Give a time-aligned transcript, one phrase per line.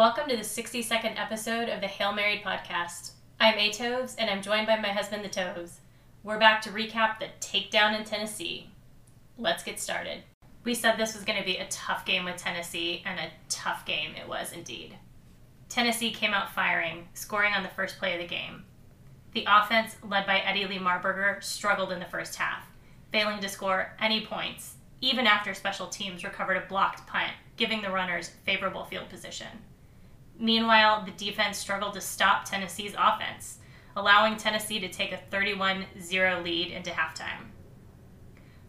[0.00, 3.10] Welcome to the 60 second episode of the Hail Married podcast.
[3.38, 5.80] I'm A Toves, and I'm joined by my husband, the Toves.
[6.22, 8.70] We're back to recap the takedown in Tennessee.
[9.36, 10.22] Let's get started.
[10.64, 13.84] We said this was going to be a tough game with Tennessee, and a tough
[13.84, 14.96] game it was indeed.
[15.68, 18.64] Tennessee came out firing, scoring on the first play of the game.
[19.34, 22.64] The offense, led by Eddie Lee Marburger, struggled in the first half,
[23.12, 27.90] failing to score any points, even after special teams recovered a blocked punt, giving the
[27.90, 29.48] runners favorable field position.
[30.40, 33.58] Meanwhile, the defense struggled to stop Tennessee's offense,
[33.94, 37.50] allowing Tennessee to take a 31 0 lead into halftime.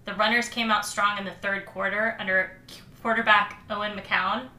[0.03, 2.59] The runners came out strong in the third quarter under
[3.01, 4.49] quarterback Owen McCown.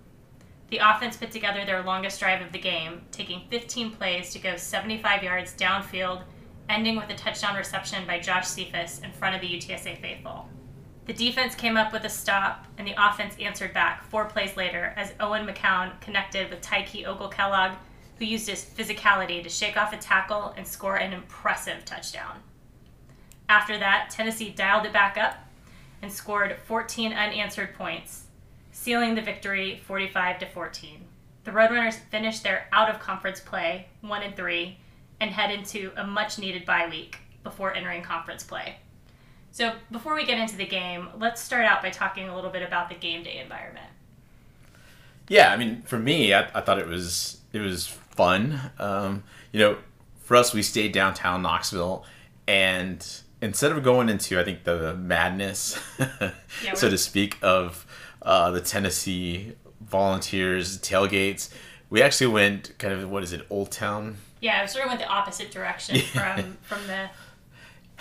[0.70, 4.56] The offense put together their longest drive of the game, taking 15 plays to go
[4.56, 6.22] 75 yards downfield,
[6.70, 10.48] ending with a touchdown reception by Josh Cephus in front of the UTSA faithful.
[11.04, 14.94] The defense came up with a stop, and the offense answered back four plays later
[14.96, 17.72] as Owen McCown connected with Tykee Ogle-Kellogg,
[18.18, 22.40] who used his physicality to shake off a tackle and score an impressive touchdown.
[23.48, 25.34] After that, Tennessee dialed it back up
[26.00, 28.26] and scored 14 unanswered points,
[28.70, 31.04] sealing the victory 45 to 14.
[31.42, 34.78] The Roadrunners finished their out of conference play, 1 and 3,
[35.20, 38.76] and head into a much needed bye week before entering conference play.
[39.52, 42.62] So, before we get into the game, let's start out by talking a little bit
[42.62, 43.86] about the game day environment.
[45.28, 48.58] Yeah, I mean, for me, I, I thought it was it was fun.
[48.78, 49.76] Um, you know,
[50.22, 52.04] for us, we stayed downtown Knoxville,
[52.48, 53.06] and
[53.42, 56.32] instead of going into, I think, the madness, yeah,
[56.74, 57.86] so to speak, of
[58.22, 61.52] uh, the Tennessee Volunteers tailgates,
[61.90, 64.16] we actually went kind of what is it, Old Town?
[64.40, 67.10] Yeah, I sort of went the opposite direction from from the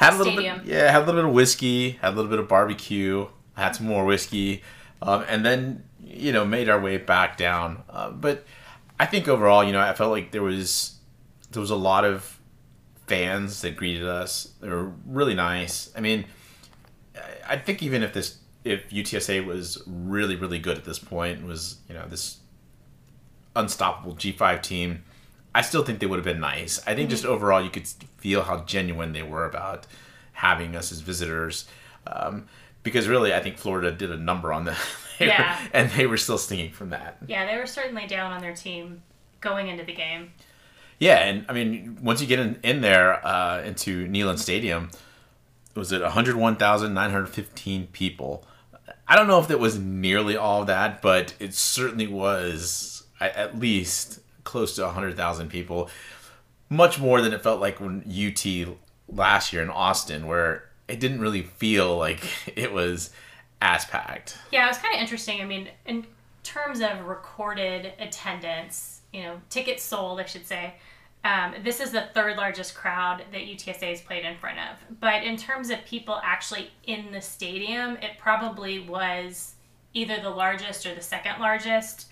[0.02, 0.60] had a little Stadium.
[0.60, 3.76] bit, yeah, had a little bit of whiskey, had a little bit of barbecue, had
[3.76, 4.64] some more whiskey,
[5.02, 7.84] um, and then you know made our way back down.
[7.90, 8.46] Uh, but
[9.00, 10.96] I think overall, you know, I felt like there was
[11.52, 12.40] there was a lot of
[13.08, 14.54] fans that greeted us.
[14.60, 15.92] They were really nice.
[15.96, 16.26] I mean,
[17.48, 21.78] I think even if this if UTSA was really really good at this point was
[21.88, 22.38] you know this
[23.56, 25.04] unstoppable G5 team
[25.54, 26.80] I still think they would have been nice.
[26.80, 27.10] I think mm-hmm.
[27.10, 29.88] just overall, you could feel how genuine they were about
[30.34, 31.68] having us as visitors.
[32.08, 32.48] Um,
[32.84, 34.78] because really, I think Florida did a number on them.
[35.20, 35.62] yeah.
[35.62, 37.18] Were, and they were still stinging from that.
[37.28, 39.04] Yeah, they were certainly down on their team
[39.40, 40.32] going into the game.
[41.00, 44.92] Yeah, and I mean, once you get in, in there uh, into Neyland Stadium,
[45.76, 48.46] was it 101,915 people?
[49.08, 54.21] I don't know if that was nearly all that, but it certainly was at least
[54.44, 55.90] close to 100,000 people.
[56.70, 58.78] Much more than it felt like when UT
[59.10, 62.24] last year in Austin, where it didn't really feel like
[62.56, 63.12] it was
[63.62, 64.38] as packed.
[64.52, 65.42] Yeah, it was kind of interesting.
[65.42, 66.06] I mean, in
[66.44, 70.76] terms of recorded attendance, you know, tickets sold, I should say,
[71.24, 75.00] um, this is the third largest crowd that UTSA has played in front of.
[75.00, 79.54] But in terms of people actually in the stadium, it probably was
[79.94, 82.08] either the largest or the second largest.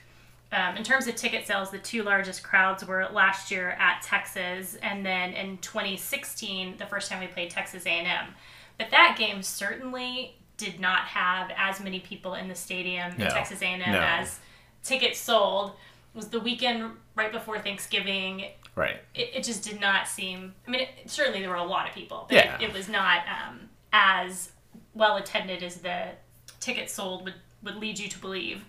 [0.52, 4.78] Um, in terms of ticket sales, the two largest crowds were last year at Texas,
[4.82, 8.28] and then in 2016, the first time we played Texas A&M.
[8.80, 13.26] But that game certainly did not have as many people in the stadium no.
[13.26, 14.00] in Texas A&M no.
[14.00, 14.40] as
[14.84, 15.72] tickets sold.
[16.14, 18.46] It was the weekend right before Thanksgiving.
[18.76, 18.98] Right.
[19.14, 20.56] It, it just did not seem.
[20.68, 22.56] I mean, it, certainly there were a lot of people, but yeah.
[22.56, 24.52] it, it was not um, as
[24.96, 26.06] well attended as the
[26.60, 28.64] tickets sold would would lead you to believe.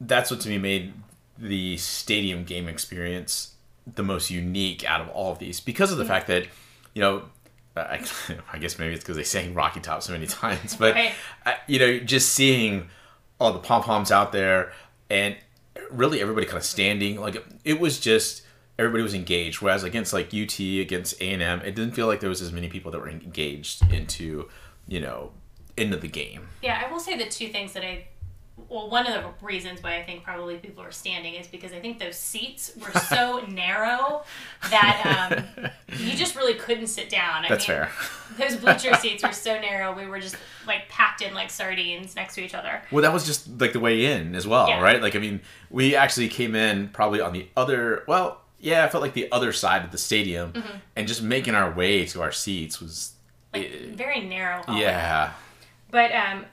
[0.00, 0.92] That's what to me made
[1.38, 3.54] the stadium game experience
[3.94, 6.46] the most unique out of all of these because of the fact that
[6.94, 7.22] you know
[7.76, 8.04] I,
[8.52, 11.12] I guess maybe it's because they sang Rocky Top so many times, but right.
[11.44, 12.88] I, you know, just seeing
[13.40, 14.72] all the pom poms out there
[15.10, 15.36] and
[15.90, 18.42] really everybody kind of standing, like it was just
[18.78, 19.60] everybody was engaged.
[19.60, 22.52] Whereas against like UT, against A and M, it didn't feel like there was as
[22.52, 24.48] many people that were engaged into,
[24.86, 25.32] you know,
[25.76, 26.48] into the game.
[26.62, 28.06] Yeah, I will say the two things that I
[28.68, 31.80] well, one of the reasons why I think probably people are standing is because I
[31.80, 34.24] think those seats were so narrow
[34.70, 37.44] that um, you just really couldn't sit down.
[37.44, 37.90] I That's mean, fair.
[38.38, 42.34] Those bleacher seats were so narrow, we were just like packed in like sardines next
[42.36, 42.80] to each other.
[42.90, 44.80] Well, that was just like the way in as well, yeah.
[44.80, 45.02] right?
[45.02, 45.40] Like, I mean,
[45.70, 49.52] we actually came in probably on the other, well, yeah, I felt like the other
[49.52, 50.76] side of the stadium, mm-hmm.
[50.96, 53.12] and just making our way to our seats was
[53.52, 54.62] like it, very narrow.
[54.68, 55.32] Yeah.
[55.90, 56.46] But um,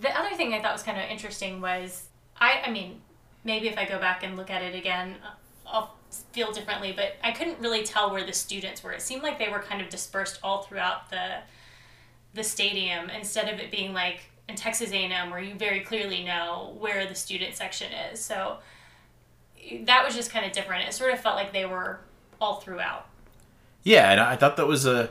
[0.00, 2.08] the other thing I thought was kind of interesting was
[2.38, 3.00] I I mean
[3.44, 5.30] maybe if I go back and look at it again uh,
[5.66, 5.94] I'll
[6.32, 9.48] feel differently but I couldn't really tell where the students were it seemed like they
[9.48, 11.38] were kind of dispersed all throughout the
[12.34, 16.76] the stadium instead of it being like in Texas A&M where you very clearly know
[16.78, 18.58] where the student section is so
[19.82, 20.88] that was just kind of different.
[20.88, 22.00] It sort of felt like they were
[22.40, 23.06] all throughout.
[23.82, 25.10] Yeah, and I thought that was a,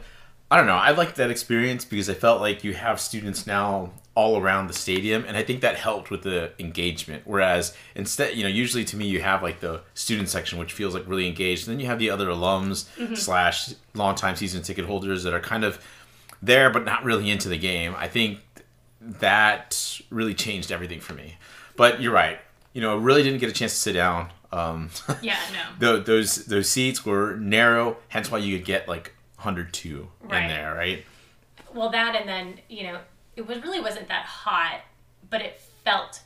[0.51, 3.91] I don't know, I liked that experience because I felt like you have students now
[4.15, 7.23] all around the stadium, and I think that helped with the engagement.
[7.25, 10.93] Whereas instead, you know, usually to me you have like the student section, which feels
[10.93, 13.15] like really engaged, and then you have the other alums mm-hmm.
[13.15, 15.83] slash longtime season ticket holders that are kind of
[16.41, 17.93] there but not really into the game.
[17.97, 18.39] I think
[19.01, 21.37] that really changed everything for me.
[21.75, 22.39] But you're right.
[22.73, 24.29] You know, I really didn't get a chance to sit down.
[24.51, 24.89] Um,
[25.21, 25.37] yeah,
[25.79, 25.99] no.
[25.99, 30.41] those those seats were narrow, hence why you could get like 102 right.
[30.41, 31.05] in there, right?
[31.73, 32.99] Well, that and then you know
[33.35, 34.81] it was really wasn't that hot,
[35.29, 36.21] but it felt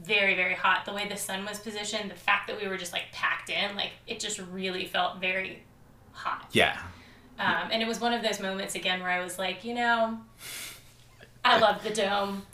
[0.00, 0.84] very very hot.
[0.84, 3.76] The way the sun was positioned, the fact that we were just like packed in,
[3.76, 5.62] like it just really felt very
[6.12, 6.48] hot.
[6.52, 6.78] Yeah.
[7.38, 10.18] Um, and it was one of those moments again where I was like, you know,
[11.44, 12.46] I love the dome.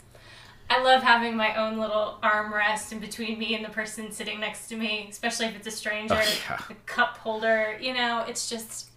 [0.69, 4.69] I love having my own little armrest in between me and the person sitting next
[4.69, 6.61] to me, especially if it's a stranger, oh, yeah.
[6.69, 7.77] a cup holder.
[7.79, 8.89] You know, it's just,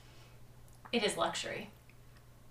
[0.93, 1.71] it is luxury.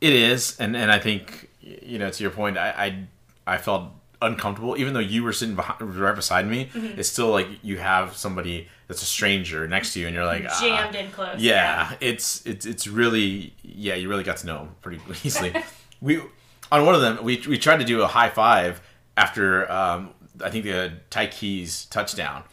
[0.04, 3.08] It is, and and I think you know to your point, I
[3.48, 3.86] I, I felt
[4.22, 6.66] uncomfortable even though you were sitting behind, right beside me.
[6.74, 7.00] Mm-hmm.
[7.00, 10.44] It's still like you have somebody that's a stranger next to you, and you're like
[10.60, 11.00] jammed ah.
[11.00, 11.40] in close.
[11.40, 15.54] Yeah, yeah, it's it's it's really yeah, you really got to know him pretty easily.
[16.02, 16.22] we
[16.70, 18.82] on one of them, we we tried to do a high five
[19.16, 20.10] after um,
[20.44, 22.44] I think the Tykees touchdown.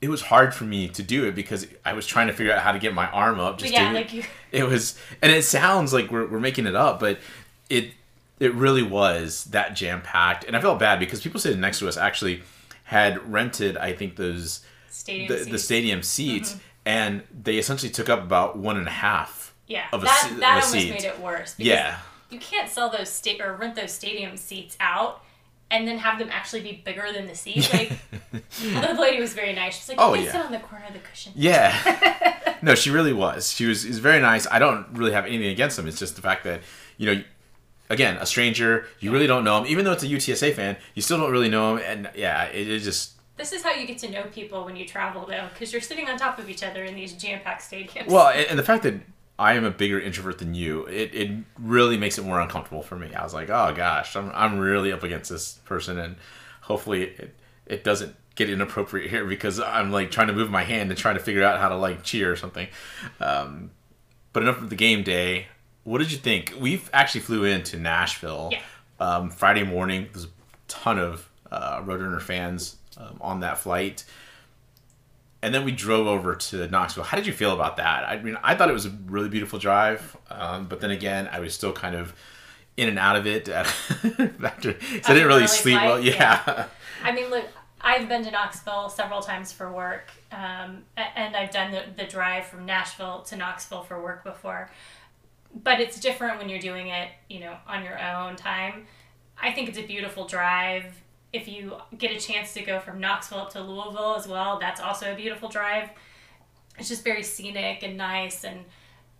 [0.00, 2.62] It was hard for me to do it because I was trying to figure out
[2.62, 3.58] how to get my arm up.
[3.58, 4.24] Just yeah, like you.
[4.52, 7.18] It was, and it sounds like we're we're making it up, but
[7.68, 7.90] it
[8.38, 11.88] it really was that jam packed, and I felt bad because people sitting next to
[11.88, 12.42] us actually
[12.84, 16.60] had rented, I think those stadium the, the stadium seats, mm-hmm.
[16.86, 19.54] and they essentially took up about one and a half.
[19.66, 20.90] Yeah, of a, that, that almost seat.
[20.90, 21.54] made it worse.
[21.58, 21.98] Yeah,
[22.30, 25.22] you can't sell those state or rent those stadium seats out
[25.70, 27.68] and then have them actually be bigger than the seat.
[27.72, 27.92] Like
[28.60, 29.76] the lady was very nice.
[29.76, 33.12] She's like, "Oh yeah, sit on the corner of the cushion." Yeah, no, she really
[33.12, 33.52] was.
[33.52, 34.46] She was is very nice.
[34.50, 35.86] I don't really have anything against them.
[35.86, 36.60] It's just the fact that
[36.98, 37.22] you know,
[37.90, 39.66] again, a stranger, you really don't know him.
[39.66, 41.84] Even though it's a UTSA fan, you still don't really know him.
[41.86, 43.12] And yeah, it, it just.
[43.36, 46.08] This is how you get to know people when you travel, though, because you're sitting
[46.08, 48.06] on top of each other in these jam-packed stadiums.
[48.06, 48.94] Well, and the fact that
[49.38, 50.86] I am a bigger introvert than you.
[50.86, 53.12] It, it really makes it more uncomfortable for me.
[53.14, 56.16] I was like, oh gosh, I'm, I'm really up against this person, and
[56.62, 57.34] hopefully it,
[57.66, 61.16] it doesn't get inappropriate here because I'm like trying to move my hand and trying
[61.16, 62.68] to figure out how to like cheer or something.
[63.20, 63.70] Um,
[64.32, 65.46] but enough of the game day.
[65.84, 66.54] What did you think?
[66.58, 68.60] We actually flew into Nashville yeah.
[68.98, 70.08] um, Friday morning.
[70.12, 70.28] There's a
[70.66, 74.04] ton of uh, Roadrunner fans um, on that flight
[75.42, 77.04] and then we drove over to Knoxville.
[77.04, 78.08] How did you feel about that?
[78.08, 81.40] I mean, I thought it was a really beautiful drive, um, but then again, I
[81.40, 82.14] was still kind of
[82.76, 83.80] in and out of it after.
[84.70, 86.00] I didn't really sleep well.
[86.00, 86.42] Yeah.
[86.46, 86.66] yeah.
[87.02, 87.44] I mean, look,
[87.80, 92.46] I've been to Knoxville several times for work, um, and I've done the, the drive
[92.46, 94.70] from Nashville to Knoxville for work before.
[95.54, 98.86] But it's different when you're doing it, you know, on your own time.
[99.40, 100.84] I think it's a beautiful drive
[101.36, 104.80] if you get a chance to go from Knoxville up to Louisville as well, that's
[104.80, 105.90] also a beautiful drive.
[106.78, 108.44] It's just very scenic and nice.
[108.44, 108.64] And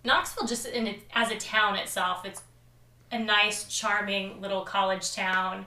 [0.02, 2.42] Knoxville, just in it, as a town itself, it's
[3.12, 5.66] a nice, charming little college town.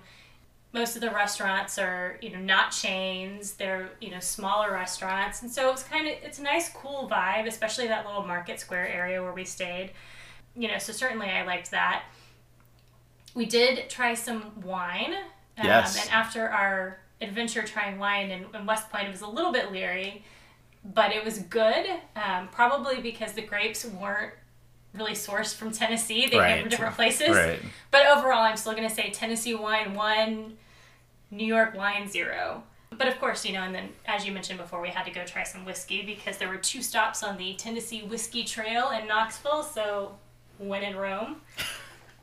[0.74, 3.54] Most of the restaurants are, you know, not chains.
[3.54, 7.48] They're, you know, smaller restaurants, and so it's kind of it's a nice, cool vibe,
[7.48, 9.92] especially that little Market Square area where we stayed.
[10.56, 12.04] You know, so certainly I liked that.
[13.34, 15.16] We did try some wine
[15.60, 16.02] um, yes.
[16.02, 19.72] And after our adventure trying wine in, in, West Point, it was a little bit
[19.72, 20.24] leery,
[20.84, 21.86] but it was good.
[22.16, 24.34] Um, probably because the grapes weren't
[24.94, 26.54] really sourced from Tennessee; they right.
[26.54, 27.30] came from different places.
[27.30, 27.60] Right.
[27.92, 30.58] But overall, I'm still going to say Tennessee wine one,
[31.32, 32.64] New York wine zero.
[32.92, 35.24] But of course, you know, and then as you mentioned before, we had to go
[35.24, 39.64] try some whiskey because there were two stops on the Tennessee Whiskey Trail in Knoxville.
[39.64, 40.18] So
[40.58, 41.38] when in Rome.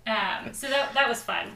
[0.07, 1.50] Um, so that, that was fun.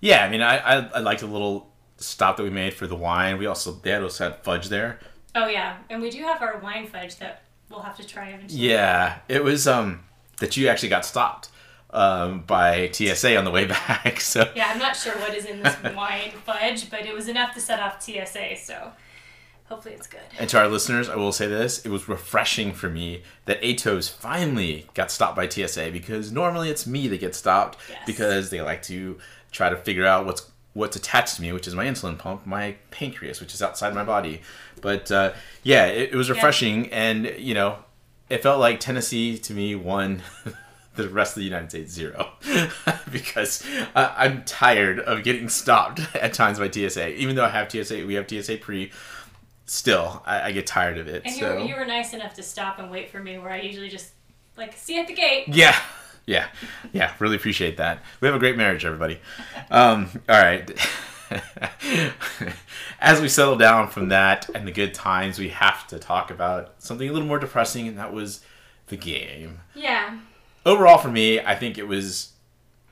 [0.00, 2.96] Yeah, I mean, I, I, I liked the little stop that we made for the
[2.96, 3.38] wine.
[3.38, 4.98] We also they also had fudge there.
[5.34, 8.62] Oh yeah, and we do have our wine fudge that we'll have to try eventually.
[8.62, 10.04] Yeah, it was um
[10.38, 11.50] that you actually got stopped
[11.90, 14.20] um, by TSA on the way back.
[14.20, 17.54] So yeah, I'm not sure what is in this wine fudge, but it was enough
[17.54, 18.56] to set off TSA.
[18.56, 18.92] So
[19.64, 20.20] hopefully it's good.
[20.38, 24.10] And to our listeners, I will say this: it was refreshing for me that Atos
[24.10, 27.98] finally got stopped by TSA because normally it's me that gets stopped yes.
[28.06, 29.18] because they like to
[29.50, 32.76] try to figure out what's what's attached to me, which is my insulin pump, my
[32.90, 34.40] pancreas, which is outside my body.
[34.80, 36.90] But uh, yeah, it, it, was refreshing, yeah.
[37.02, 37.78] and you know,
[38.28, 40.22] it felt like Tennessee to me won.
[40.96, 42.32] the rest of the United States zero,
[43.12, 43.64] because
[43.94, 47.14] uh, I'm tired of getting stopped at times by TSA.
[47.14, 48.90] Even though I have TSA, we have TSA pre.
[49.66, 51.22] still, I, I, get tired of it.
[51.24, 51.40] And so.
[51.40, 53.88] you, were, you were nice enough to stop and wait for me, where I usually
[53.88, 54.10] just
[54.56, 55.48] like see at the gate.
[55.48, 55.76] Yeah,
[56.26, 56.48] yeah,
[56.92, 57.12] yeah.
[57.18, 58.02] Really appreciate that.
[58.20, 59.20] We have a great marriage, everybody.
[59.70, 60.70] Um, all right.
[63.00, 66.74] As we settle down from that and the good times, we have to talk about
[66.78, 68.40] something a little more depressing, and that was
[68.88, 69.60] the game.
[69.74, 70.18] Yeah.
[70.66, 72.32] Overall, for me, I think it was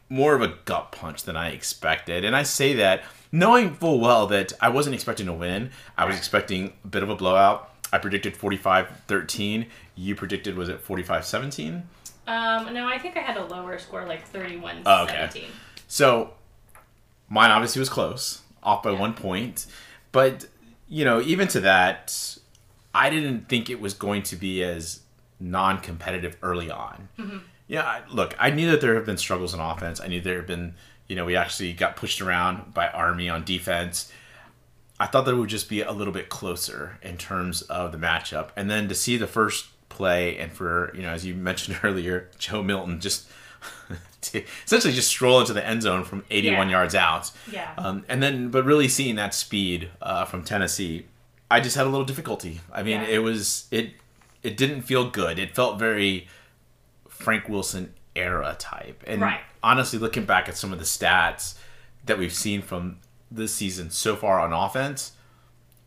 [0.08, 2.24] more of a gut punch than I expected.
[2.24, 5.70] And I say that knowing full well that I wasn't expecting to win.
[5.96, 7.70] I was expecting a bit of a blowout.
[7.92, 9.66] I predicted 45-13.
[9.94, 11.82] You predicted was it 45-17?
[12.28, 14.82] Um, no, I think I had a lower score, like 31-17.
[14.86, 15.46] Oh, okay.
[15.86, 16.34] So
[17.28, 19.00] mine obviously was close, off by yeah.
[19.00, 19.66] one point.
[20.12, 20.46] But,
[20.88, 22.38] you know, even to that,
[22.94, 25.00] I didn't think it was going to be as
[25.40, 27.08] non-competitive early on.
[27.18, 27.38] Mm-hmm.
[27.66, 30.00] Yeah, look, I knew that there have been struggles in offense.
[30.00, 30.74] I knew there have been
[31.08, 34.12] you know, we actually got pushed around by Army on defense.
[35.00, 37.98] I thought that it would just be a little bit closer in terms of the
[37.98, 38.50] matchup.
[38.56, 42.30] And then to see the first play and for, you know, as you mentioned earlier,
[42.38, 43.28] Joe Milton just
[44.64, 46.76] essentially just stroll into the end zone from 81 yeah.
[46.76, 47.30] yards out.
[47.50, 47.72] Yeah.
[47.76, 51.06] Um, and then, but really seeing that speed uh, from Tennessee,
[51.50, 52.60] I just had a little difficulty.
[52.72, 53.08] I mean, yeah.
[53.08, 53.92] it was, it,
[54.42, 55.38] it didn't feel good.
[55.38, 56.28] It felt very
[57.08, 59.02] Frank Wilson era type.
[59.06, 59.40] And right.
[59.62, 61.56] honestly, looking back at some of the stats
[62.06, 62.98] that we've seen from
[63.30, 65.12] this season so far on offense,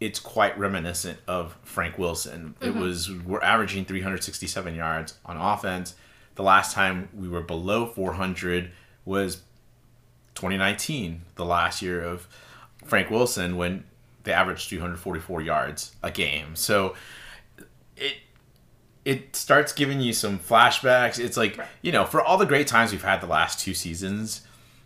[0.02, 2.56] it's quite reminiscent of Frank Wilson.
[2.60, 2.68] Mm-hmm.
[2.68, 5.96] It was we're averaging 367 yards on offense.
[6.36, 8.72] The last time we were below 400
[9.06, 9.38] was
[10.36, 12.28] 2019, the last year of
[12.84, 13.84] Frank Wilson when
[14.24, 16.56] they averaged 344 yards a game.
[16.56, 16.96] So
[17.96, 18.16] it
[19.06, 21.20] it starts giving you some flashbacks.
[21.20, 24.42] It's like, you know, for all the great times we've had the last two seasons,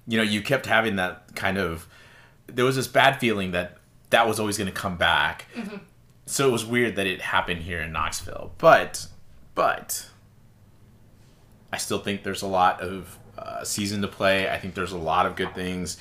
[0.07, 1.87] you know, you kept having that kind of
[2.47, 3.77] there was this bad feeling that
[4.15, 5.45] that was always going to come back.
[5.53, 5.75] Mm-hmm.
[6.25, 8.53] So it was weird that it happened here in Knoxville.
[8.57, 9.07] But
[9.55, 10.07] but
[11.73, 14.49] I still think there's a lot of uh, season to play.
[14.49, 15.97] I think there's a lot of good things.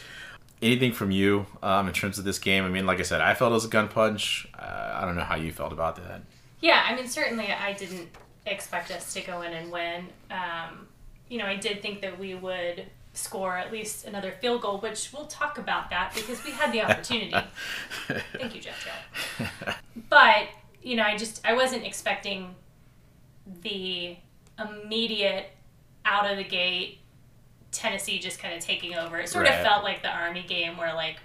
[0.62, 2.64] Anything from you um, in terms of this game?
[2.64, 4.46] I mean, like I said, I felt it was a gun punch.
[4.56, 6.22] Uh, I don't know how you felt about that.
[6.60, 8.08] Yeah, I mean, certainly I didn't
[8.46, 10.06] expect us to go in and win.
[10.30, 10.86] Um,
[11.28, 15.10] you know, I did think that we would score at least another field goal, which
[15.12, 17.34] we'll talk about that because we had the opportunity.
[18.36, 19.72] Thank you, Jeff Joe.
[20.10, 20.48] But,
[20.82, 22.54] you know, I just, I wasn't expecting
[23.62, 24.16] the
[24.58, 25.46] immediate
[26.04, 26.98] out of the gate
[27.70, 29.18] Tennessee just kind of taking over.
[29.18, 29.58] It sort right.
[29.58, 31.16] of felt like the Army game where, like,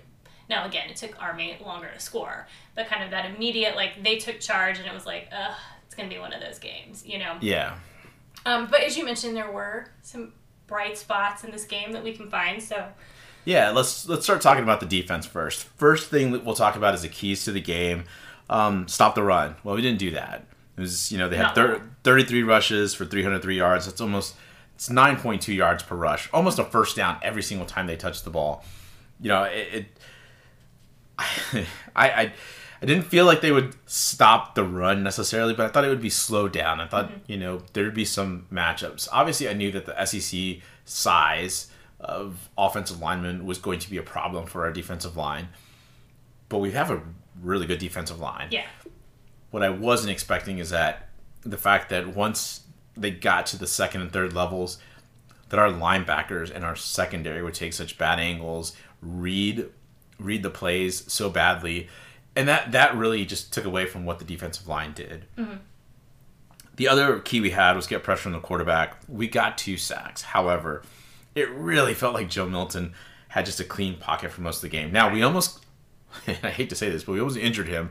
[0.50, 4.17] now, again, it took Army longer to score, but kind of that immediate, like, they
[4.17, 5.55] took charge and it was like, ugh,
[5.86, 7.38] it's going to be one of those games, you know?
[7.39, 7.77] Yeah.
[8.46, 10.34] Um, but as you mentioned, there were some
[10.69, 12.88] bright spots in this game that we can find, so.
[13.45, 15.63] Yeah, let's let's start talking about the defense first.
[15.63, 18.03] First thing that we'll talk about is the keys to the game.
[18.49, 19.55] Um, stop the run.
[19.63, 20.45] Well, we didn't do that.
[20.77, 23.85] It was, you know, they had thir- 33 rushes for 303 yards.
[23.85, 24.35] That's almost
[24.75, 28.29] it's 9.2 yards per rush, almost a first down every single time they touched the
[28.29, 28.63] ball.
[29.19, 29.85] You know, it, it
[31.95, 32.33] I, I
[32.81, 36.01] I didn't feel like they would stop the run necessarily, but I thought it would
[36.01, 36.79] be slowed down.
[36.79, 37.31] I thought mm-hmm.
[37.31, 39.07] you know there'd be some matchups.
[39.12, 41.67] Obviously, I knew that the SEC size
[42.00, 45.50] of offensive linemen was going to be a problem for our defensive line,
[46.48, 47.01] but we have a
[47.41, 48.48] really good defensive line.
[48.51, 48.65] Yeah.
[49.51, 51.09] What I wasn't expecting is that
[51.41, 52.62] the fact that once
[52.95, 54.77] they got to the second and third levels,
[55.50, 59.69] that our linebackers and our secondary would take such bad angles, read
[60.19, 61.88] read the plays so badly,
[62.39, 65.25] and that that really just took away from what the defensive line did.
[65.38, 65.58] Mm-hmm.
[66.77, 68.96] The other key we had was get pressure on the quarterback.
[69.10, 70.22] We got two sacks.
[70.22, 70.81] However,
[71.36, 72.93] it really felt like Joe Milton
[73.27, 74.93] had just a clean pocket for most of the game.
[74.93, 75.65] Now we almost,
[76.27, 77.89] I hate to say this, but we almost injured him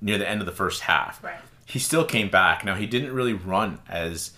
[0.00, 1.22] near the end of the first half.
[1.22, 1.38] Right.
[1.64, 2.64] He still came back.
[2.64, 4.32] Now he didn't really run as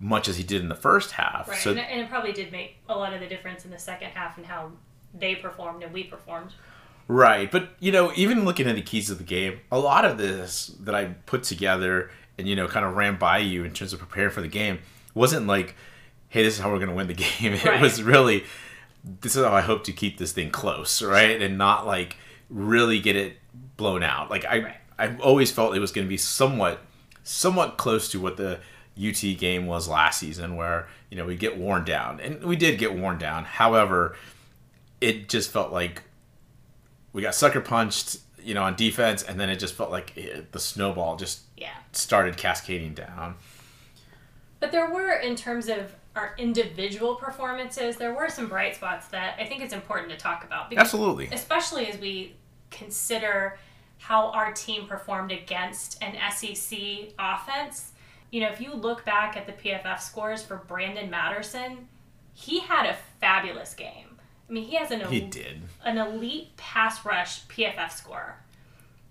[0.00, 1.48] much as he did in the first half.
[1.48, 1.60] Right.
[1.60, 4.36] So, and it probably did make a lot of the difference in the second half
[4.36, 4.72] and how
[5.14, 6.50] they performed and we performed.
[7.12, 10.16] Right, but you know, even looking at the keys of the game, a lot of
[10.16, 13.92] this that I put together and you know kind of ran by you in terms
[13.92, 14.78] of preparing for the game
[15.12, 15.74] wasn't like,
[16.28, 17.80] "Hey, this is how we're going to win the game." It right.
[17.80, 18.44] was really,
[19.22, 22.16] "This is how I hope to keep this thing close," right, and not like
[22.48, 23.38] really get it
[23.76, 24.30] blown out.
[24.30, 24.76] Like I, right.
[24.96, 26.78] I always felt it was going to be somewhat,
[27.24, 28.60] somewhat close to what the
[28.96, 32.78] UT game was last season, where you know we get worn down, and we did
[32.78, 33.46] get worn down.
[33.46, 34.14] However
[35.00, 36.02] it just felt like
[37.12, 40.52] we got sucker punched, you know, on defense, and then it just felt like it,
[40.52, 43.34] the snowball just yeah started cascading down.
[44.60, 49.36] But there were, in terms of our individual performances, there were some bright spots that
[49.40, 50.68] I think it's important to talk about.
[50.68, 51.28] Because, Absolutely.
[51.32, 52.34] Especially as we
[52.70, 53.58] consider
[53.98, 56.78] how our team performed against an SEC
[57.18, 57.92] offense.
[58.30, 61.88] You know, if you look back at the PFF scores for Brandon Matterson,
[62.32, 64.09] he had a fabulous game.
[64.50, 68.36] I mean, he has an he did an elite pass rush PFF score,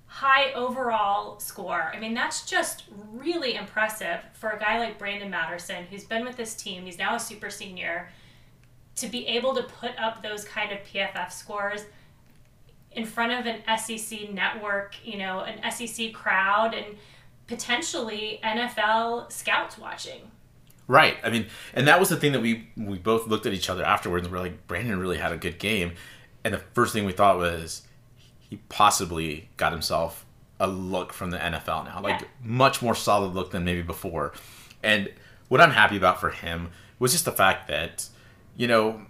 [0.06, 1.92] high overall score.
[1.94, 6.36] I mean, that's just really impressive for a guy like Brandon Matterson, who's been with
[6.36, 6.84] this team.
[6.84, 8.10] He's now a super senior.
[8.98, 11.86] To be able to put up those kind of PFF scores
[12.92, 16.98] in front of an SEC network, you know, an SEC crowd, and
[17.48, 20.32] potentially NFL scouts watching.
[20.90, 21.18] Right.
[21.24, 23.86] I mean, and that was the thing that we we both looked at each other
[23.86, 24.26] afterwards.
[24.26, 25.94] and We're like, Brandon really had a good game,
[26.44, 27.84] and the first thing we thought was
[28.40, 30.26] he possibly got himself
[30.60, 32.28] a look from the NFL now, like yeah.
[32.44, 34.34] much more solid look than maybe before.
[34.82, 35.12] And
[35.48, 38.10] what I'm happy about for him was just the fact that,
[38.58, 39.02] you know,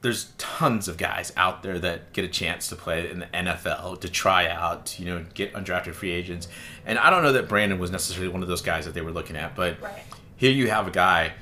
[0.00, 4.00] there's tons of guys out there that get a chance to play in the NFL,
[4.00, 6.48] to try out, you know, get undrafted free agents.
[6.86, 9.12] And I don't know that Brandon was necessarily one of those guys that they were
[9.12, 10.02] looking at, but right.
[10.40, 11.34] Here you have a guy,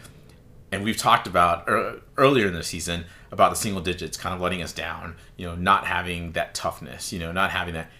[0.73, 4.40] and we've talked about er, earlier in the season about the single digits kind of
[4.40, 7.93] letting us down, you know, not having that toughness, you know, not having that.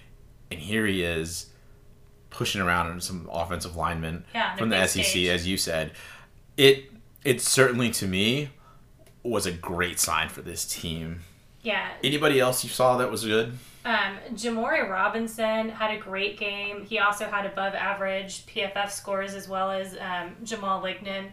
[0.51, 1.47] And here he is
[2.31, 5.29] pushing around on some offensive linemen yeah, from the SEC, stage.
[5.29, 5.93] as you said.
[6.57, 6.91] It
[7.25, 8.51] it certainly to me
[9.23, 11.21] was a great sign for this team.
[11.63, 11.91] Yeah.
[12.03, 13.57] Anybody else you saw that was good?
[13.89, 16.85] Um, Jimmori Robinson had a great game.
[16.85, 21.31] He also had above average PFF scores as well as um, Jamal Lignan.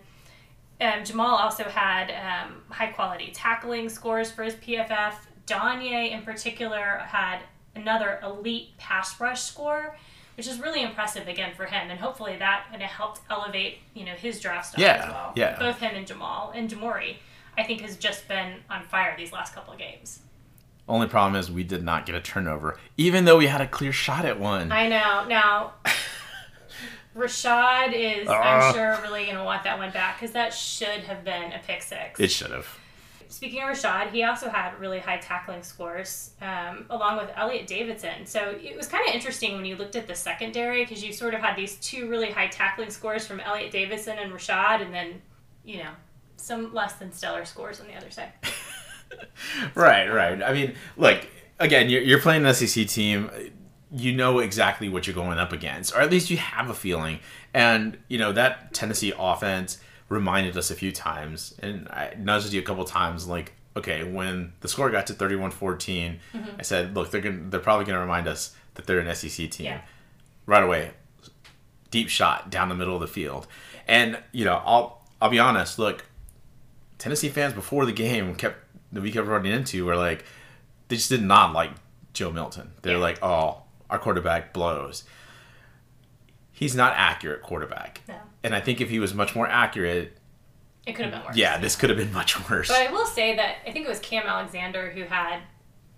[0.79, 5.15] Um, Jamal also had um, high quality tackling scores for his PFF.
[5.45, 7.39] Donye, in particular, had
[7.75, 9.97] another elite pass rush score,
[10.38, 11.91] which is really impressive again for him.
[11.91, 15.33] And hopefully that kind of helped elevate you know his draft stock yeah, as well.
[15.35, 15.59] Yeah.
[15.59, 17.17] Both him and Jamal and Jimmori.
[17.57, 20.19] I think has just been on fire these last couple of games.
[20.88, 23.92] Only problem is we did not get a turnover, even though we had a clear
[23.92, 24.72] shot at one.
[24.72, 25.25] I know.
[25.27, 25.74] Now,
[27.16, 28.72] Rashad is, uh, I'm ah.
[28.74, 31.81] sure, really going to want that one back because that should have been a pick
[31.81, 32.20] six.
[32.20, 32.68] It should have.
[33.29, 38.25] Speaking of Rashad, he also had really high tackling scores, um, along with Elliot Davidson.
[38.25, 41.33] So it was kind of interesting when you looked at the secondary because you sort
[41.33, 45.22] of had these two really high tackling scores from Elliot Davidson and Rashad, and then,
[45.64, 45.90] you know,
[46.38, 48.31] some less than stellar scores on the other side.
[49.75, 50.41] right, right.
[50.41, 51.27] I mean, look,
[51.59, 53.29] again, you're, you're playing an SEC team.
[53.91, 57.20] You know exactly what you're going up against, or at least you have a feeling.
[57.53, 59.77] And, you know, that Tennessee offense
[60.09, 64.53] reminded us a few times, and I nudged you a couple times, like, okay, when
[64.61, 66.50] the score got to 31 14, mm-hmm.
[66.59, 69.50] I said, look, they're, gonna, they're probably going to remind us that they're an SEC
[69.50, 69.65] team.
[69.65, 69.81] Yeah.
[70.46, 70.91] Right away,
[71.91, 73.48] deep shot down the middle of the field.
[73.87, 76.05] And, you know, I'll, I'll be honest, look,
[76.98, 78.57] Tennessee fans before the game kept
[78.96, 80.25] that we kept running into were like
[80.88, 81.72] they just did not like
[82.14, 82.72] Joe Milton.
[82.81, 83.00] They're yeah.
[83.00, 85.03] like, oh, our quarterback blows.
[86.51, 88.01] He's not accurate quarterback.
[88.08, 88.16] No.
[88.44, 90.18] And I think if he was much more accurate,
[90.86, 91.36] it could have been worse.
[91.36, 92.70] Yeah, this could have been much worse.
[92.70, 95.42] But I will say that I think it was Cam Alexander who had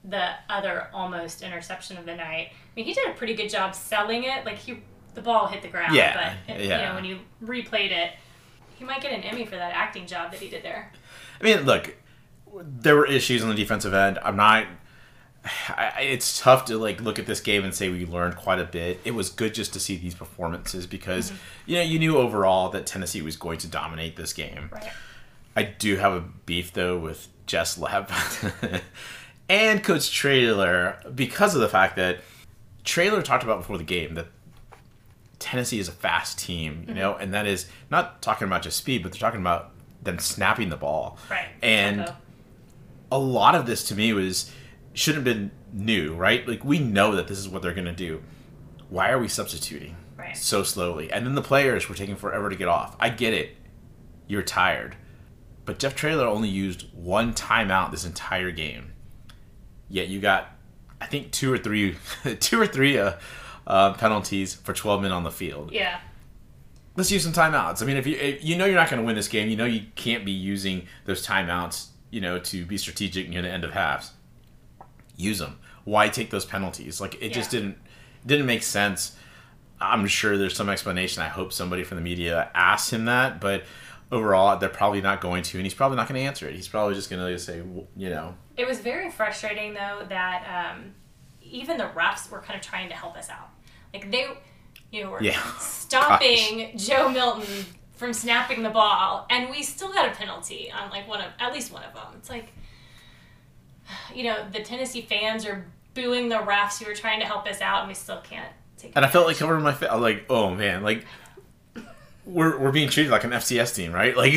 [0.03, 2.49] the other almost interception of the night.
[2.51, 4.45] I mean, he did a pretty good job selling it.
[4.45, 4.81] Like he,
[5.13, 5.93] the ball hit the ground.
[5.93, 6.79] Yeah, but yeah.
[6.79, 8.13] you know when you replayed it,
[8.75, 10.91] he might get an Emmy for that acting job that he did there.
[11.39, 11.95] I mean, look,
[12.65, 14.19] there were issues on the defensive end.
[14.23, 14.65] I'm not.
[15.69, 18.65] I, it's tough to like look at this game and say we learned quite a
[18.65, 18.99] bit.
[19.05, 21.71] It was good just to see these performances because mm-hmm.
[21.71, 24.69] you know you knew overall that Tennessee was going to dominate this game.
[24.71, 24.91] Right.
[25.55, 28.81] I do have a beef though with Jess Loepp
[29.49, 32.19] and Coach Traylor because of the fact that
[32.83, 34.27] Traylor talked about before the game that
[35.39, 36.95] Tennessee is a fast team, you mm-hmm.
[36.95, 40.69] know, and that is not talking about just speed, but they're talking about them snapping
[40.69, 41.17] the ball.
[41.29, 41.47] Right.
[41.61, 42.11] And
[43.11, 44.51] a lot of this to me was
[44.93, 46.47] shouldn't have been new, right?
[46.47, 48.23] Like we know that this is what they're going to do.
[48.89, 50.35] Why are we substituting right.
[50.35, 51.11] so slowly?
[51.11, 52.95] And then the players were taking forever to get off.
[52.99, 53.55] I get it.
[54.27, 54.95] You're tired.
[55.65, 58.93] But Jeff Traylor only used one timeout this entire game.
[59.89, 60.47] Yet you got
[60.99, 61.95] I think two or three
[62.39, 63.13] two or three uh,
[63.65, 65.71] uh, penalties for 12 men on the field.
[65.71, 65.99] Yeah.
[66.95, 67.83] Let's use some timeouts.
[67.83, 69.55] I mean, if you if you know you're not going to win this game, you
[69.55, 73.63] know you can't be using those timeouts, you know, to be strategic near the end
[73.63, 74.11] of halves.
[75.15, 75.59] Use them.
[75.83, 77.01] Why take those penalties?
[77.01, 77.29] Like it yeah.
[77.29, 77.77] just didn't
[78.25, 79.15] didn't make sense.
[79.79, 81.21] I'm sure there's some explanation.
[81.21, 83.63] I hope somebody from the media asked him that, but
[84.11, 86.55] overall, they're probably not going to, and he's probably not going to answer it.
[86.55, 87.61] He's probably just going to say,
[87.95, 88.35] you know.
[88.55, 90.93] It was very frustrating though that um,
[91.41, 93.49] even the refs were kind of trying to help us out.
[93.93, 94.27] Like they,
[94.91, 95.41] you know, were yeah.
[95.59, 96.87] stopping Gosh.
[96.87, 97.65] Joe Milton
[97.97, 101.51] from snapping the ball, and we still got a penalty on like one of at
[101.51, 102.05] least one of them.
[102.17, 102.53] It's like,
[104.13, 107.59] you know, the Tennessee fans are booing the refs who were trying to help us
[107.59, 108.91] out, and we still can't take.
[108.91, 108.93] It.
[108.95, 109.89] And I felt like covering my face.
[109.91, 111.05] Like, oh man, like
[112.25, 114.15] we're we're being treated like an FCS team, right?
[114.15, 114.33] Like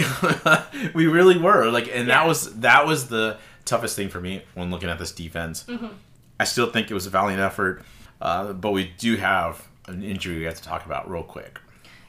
[0.94, 1.70] we really were.
[1.70, 2.18] Like, and yeah.
[2.20, 5.64] that was that was the toughest thing for me when looking at this defense.
[5.64, 5.88] Mm-hmm.
[6.38, 7.84] I still think it was a valiant effort,
[8.22, 11.60] uh, but we do have an injury we have to talk about real quick.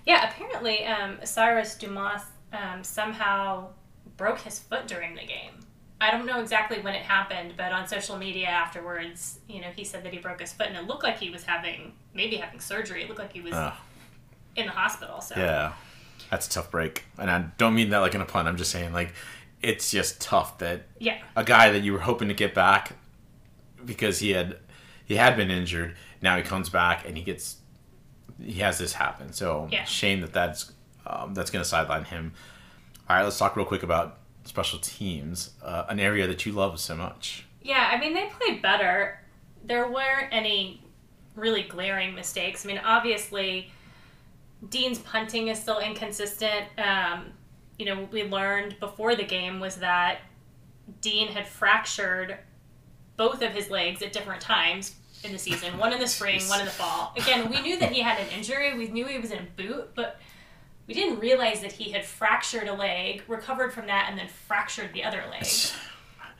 [0.05, 3.69] Yeah, apparently um, Cyrus Dumas um, somehow
[4.17, 5.53] broke his foot during the game.
[5.99, 9.83] I don't know exactly when it happened, but on social media afterwards, you know, he
[9.83, 12.59] said that he broke his foot, and it looked like he was having maybe having
[12.59, 13.03] surgery.
[13.03, 13.53] It looked like he was
[14.55, 15.21] in the hospital.
[15.21, 15.73] So yeah,
[16.31, 18.47] that's a tough break, and I don't mean that like in a pun.
[18.47, 19.13] I'm just saying like
[19.61, 22.93] it's just tough that yeah a guy that you were hoping to get back
[23.85, 24.57] because he had
[25.05, 25.95] he had been injured.
[26.21, 27.57] Now he comes back and he gets
[28.43, 29.33] he has this happen.
[29.33, 29.83] So yeah.
[29.83, 30.71] shame that that's
[31.05, 32.33] um, that's going to sideline him.
[33.09, 36.79] All right, let's talk real quick about special teams, uh, an area that you love
[36.79, 37.45] so much.
[37.61, 39.19] Yeah, I mean they played better.
[39.63, 40.81] There weren't any
[41.35, 42.65] really glaring mistakes.
[42.65, 43.71] I mean, obviously,
[44.69, 46.65] Dean's punting is still inconsistent.
[46.77, 47.27] Um,
[47.77, 50.19] you know, what we learned before the game was that
[50.99, 52.37] Dean had fractured
[53.17, 55.77] both of his legs at different times in the season.
[55.77, 57.13] One in the spring, one in the fall.
[57.17, 58.77] Again, we knew that he had an injury.
[58.77, 60.19] We knew he was in a boot, but
[60.87, 64.93] we didn't realize that he had fractured a leg, recovered from that, and then fractured
[64.93, 65.45] the other leg.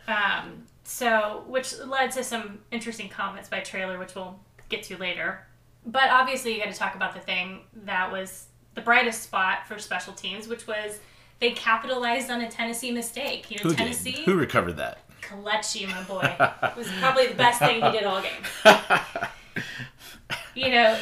[0.08, 4.40] Um, so, which led to some interesting comments by Traylor, which we'll
[4.70, 5.46] get to later.
[5.86, 9.80] But obviously, you got to talk about the thing that was the brightest spot for
[9.80, 11.00] special teams, which was
[11.40, 13.50] they capitalized on a Tennessee mistake.
[13.50, 14.12] You know, Who Tennessee.
[14.12, 14.26] Did?
[14.26, 15.00] Who recovered that?
[15.22, 16.36] Kelechi, my boy,
[16.78, 18.32] was probably the best thing he did all game.
[20.56, 20.98] you know,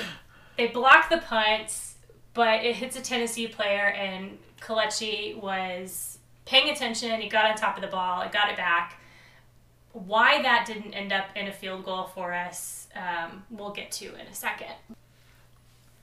[0.57, 1.95] they block the punts,
[2.33, 7.21] but it hits a Tennessee player, and Kelechi was paying attention.
[7.21, 8.21] He got on top of the ball.
[8.21, 9.01] It got it back.
[9.93, 14.05] Why that didn't end up in a field goal for us, um, we'll get to
[14.15, 14.73] in a second.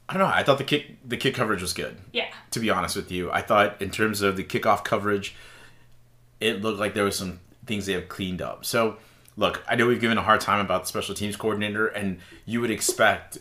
[0.08, 0.32] I don't know.
[0.32, 1.96] I thought the kick the kick coverage was good.
[2.12, 2.28] Yeah.
[2.52, 5.34] To be honest with you, I thought in terms of the kickoff coverage,
[6.40, 8.64] it looked like there was some things they have cleaned up.
[8.64, 8.96] So,
[9.36, 12.60] look, I know we've given a hard time about the special teams coordinator, and you
[12.60, 13.38] would expect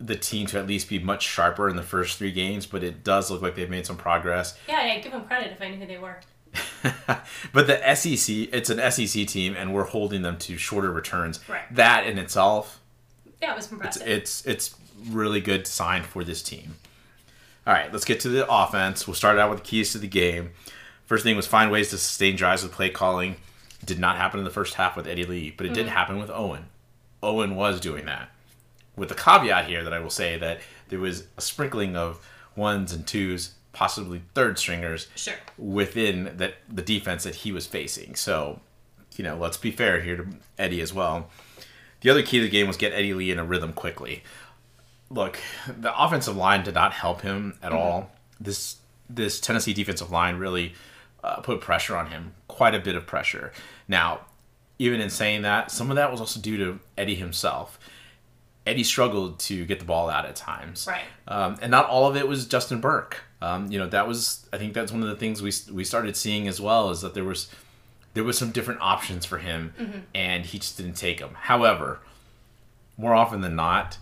[0.00, 3.04] the team to at least be much sharper in the first three games, but it
[3.04, 4.58] does look like they've made some progress.
[4.68, 6.20] Yeah, I'd give them credit if I knew who they were.
[7.52, 11.40] but the SEC, it's an SEC team, and we're holding them to shorter returns.
[11.48, 11.62] Right.
[11.74, 12.80] That in itself,
[13.40, 14.06] yeah, it was impressive.
[14.06, 16.76] It's it's, it's really good sign for this team.
[17.66, 19.06] All right, let's get to the offense.
[19.06, 20.50] We'll start out with the keys to the game.
[21.06, 23.36] First thing was find ways to sustain drives with play calling.
[23.84, 25.76] did not happen in the first half with Eddie Lee, but it mm-hmm.
[25.76, 26.66] did happen with Owen.
[27.22, 28.30] Owen was doing that.
[28.96, 32.92] With the caveat here that I will say that there was a sprinkling of ones
[32.92, 35.34] and twos, possibly third stringers sure.
[35.58, 38.14] within that the defense that he was facing.
[38.14, 38.60] So,
[39.16, 40.26] you know, let's be fair here to
[40.58, 41.28] Eddie as well.
[42.00, 44.22] The other key to the game was get Eddie Lee in a rhythm quickly.
[45.10, 47.78] Look, the offensive line did not help him at mm-hmm.
[47.78, 48.10] all.
[48.40, 48.76] This
[49.08, 50.74] this Tennessee defensive line really
[51.24, 53.50] uh, put pressure on him, quite a bit of pressure.
[53.88, 54.20] Now,
[54.78, 57.78] even in saying that, some of that was also due to Eddie himself.
[58.66, 61.04] Eddie struggled to get the ball out at times, right?
[61.28, 63.22] Um, and not all of it was Justin Burke.
[63.40, 66.16] Um, you know, that was I think that's one of the things we we started
[66.16, 67.50] seeing as well is that there was
[68.14, 69.98] there was some different options for him, mm-hmm.
[70.14, 71.34] and he just didn't take them.
[71.34, 72.00] However,
[72.96, 73.98] more often than not,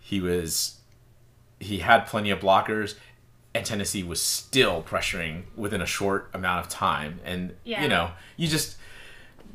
[0.00, 0.78] he was
[1.58, 2.94] he had plenty of blockers
[3.54, 7.20] and Tennessee was still pressuring within a short amount of time.
[7.24, 7.82] And yeah.
[7.82, 8.76] you know, you just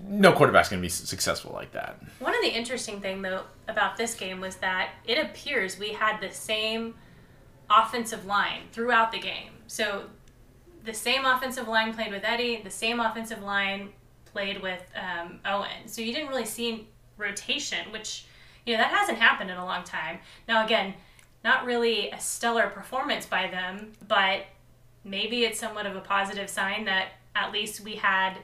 [0.01, 2.01] no quarterback's going to be successful like that.
[2.19, 6.21] One of the interesting thing though about this game was that it appears we had
[6.21, 6.95] the same
[7.69, 9.51] offensive line throughout the game.
[9.67, 10.03] So
[10.85, 13.89] the same offensive line played with Eddie, the same offensive line
[14.25, 15.87] played with um, Owen.
[15.87, 18.25] So you didn't really see rotation, which
[18.65, 20.19] you know that hasn't happened in a long time.
[20.47, 20.93] Now again,
[21.43, 24.45] not really a stellar performance by them, but
[25.03, 28.37] maybe it's somewhat of a positive sign that at least we had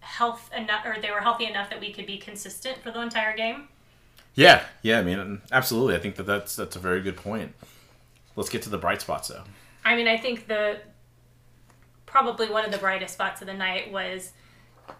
[0.00, 3.36] health enough or they were healthy enough that we could be consistent for the entire
[3.36, 3.68] game.
[4.34, 5.96] Yeah, yeah, I mean, absolutely.
[5.96, 7.54] I think that that's that's a very good point.
[8.36, 9.42] Let's get to the bright spots though.
[9.84, 10.78] I mean, I think the
[12.06, 14.32] probably one of the brightest spots of the night was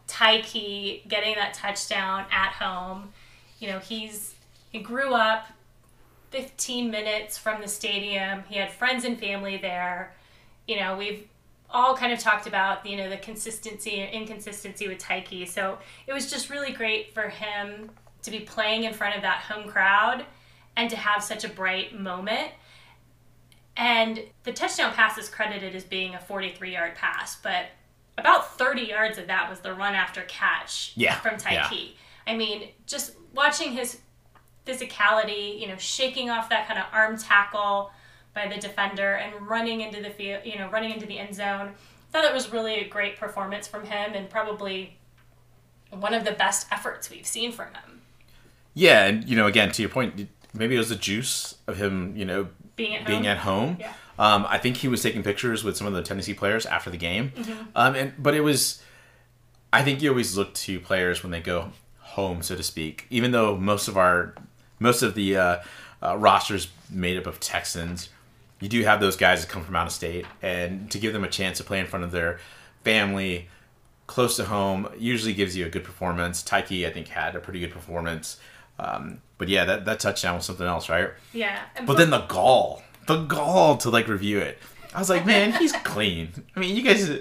[0.06, 3.12] Tyke getting that touchdown at home.
[3.60, 4.34] You know, he's
[4.70, 5.46] he grew up
[6.30, 8.42] 15 minutes from the stadium.
[8.48, 10.14] He had friends and family there.
[10.66, 11.26] You know, we've
[11.70, 15.46] all kind of talked about, you know, the consistency and inconsistency with Tyke.
[15.48, 17.90] So it was just really great for him
[18.22, 20.24] to be playing in front of that home crowd
[20.76, 22.50] and to have such a bright moment.
[23.76, 27.66] And the touchdown pass is credited as being a 43 yard pass, but
[28.16, 31.70] about 30 yards of that was the run after catch yeah, from Tyke.
[31.70, 31.88] Yeah.
[32.26, 34.00] I mean, just watching his
[34.68, 37.90] physicality, you know, shaking off that kind of arm tackle
[38.34, 41.68] by the defender and running into the field, you know, running into the end zone.
[41.70, 44.96] I thought it was really a great performance from him and probably
[45.90, 48.02] one of the best efforts we've seen from him.
[48.74, 52.16] Yeah, and you know, again, to your point, maybe it was the juice of him,
[52.16, 53.30] you know, being at being home.
[53.30, 53.76] at home.
[53.80, 53.92] Yeah.
[54.18, 56.96] Um, I think he was taking pictures with some of the Tennessee players after the
[56.96, 57.30] game.
[57.30, 57.62] Mm-hmm.
[57.74, 58.82] Um, and but it was,
[59.72, 63.06] I think you always look to players when they go home, so to speak.
[63.10, 64.34] Even though most of our,
[64.78, 65.58] most of the uh,
[66.02, 68.08] uh, rosters made up of Texans,
[68.60, 71.24] you do have those guys that come from out of state, and to give them
[71.24, 72.38] a chance to play in front of their
[72.82, 73.48] family,
[74.06, 76.42] close to home, usually gives you a good performance.
[76.42, 78.38] Tyke, I think, had a pretty good performance.
[78.78, 81.10] Um, but yeah, that, that touchdown was something else, right?
[81.32, 81.60] Yeah.
[81.76, 84.58] And But then the gall, the gall to like review it.
[84.94, 86.30] I was like, man, he's clean.
[86.56, 87.20] I mean, you guys,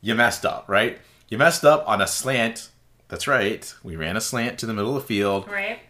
[0.00, 0.98] you messed up, right?
[1.28, 2.70] You messed up on a slant.
[3.08, 3.72] That's right.
[3.82, 5.80] We ran a slant to the middle of the field, right?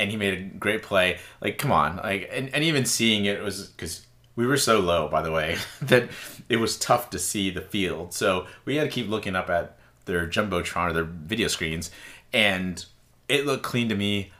[0.00, 1.18] And he made a great play.
[1.40, 5.08] Like, come on, like, and, and even seeing it was because we were so low,
[5.08, 6.08] by the way, that
[6.48, 8.14] it was tough to see the field.
[8.14, 11.90] So we had to keep looking up at their jumbotron or their video screens,
[12.32, 12.84] and
[13.28, 14.32] it looked clean to me.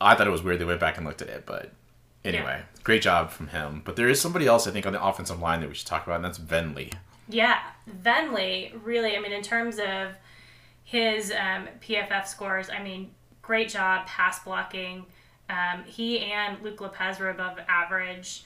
[0.00, 1.72] I thought it was weird they went back and looked at it, but
[2.24, 3.82] anyway, great job from him.
[3.84, 6.06] But there is somebody else I think on the offensive line that we should talk
[6.06, 6.92] about, and that's Venley.
[7.28, 7.58] Yeah,
[8.02, 9.16] Venley really.
[9.16, 10.12] I mean, in terms of
[10.84, 13.10] his um, PFF scores, I mean,
[13.46, 15.06] great job pass blocking.
[15.50, 18.44] Um, he and Luke Lopez were above average.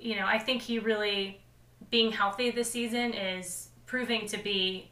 [0.00, 1.40] You know, I think he really
[1.90, 4.90] being healthy this season is proving to be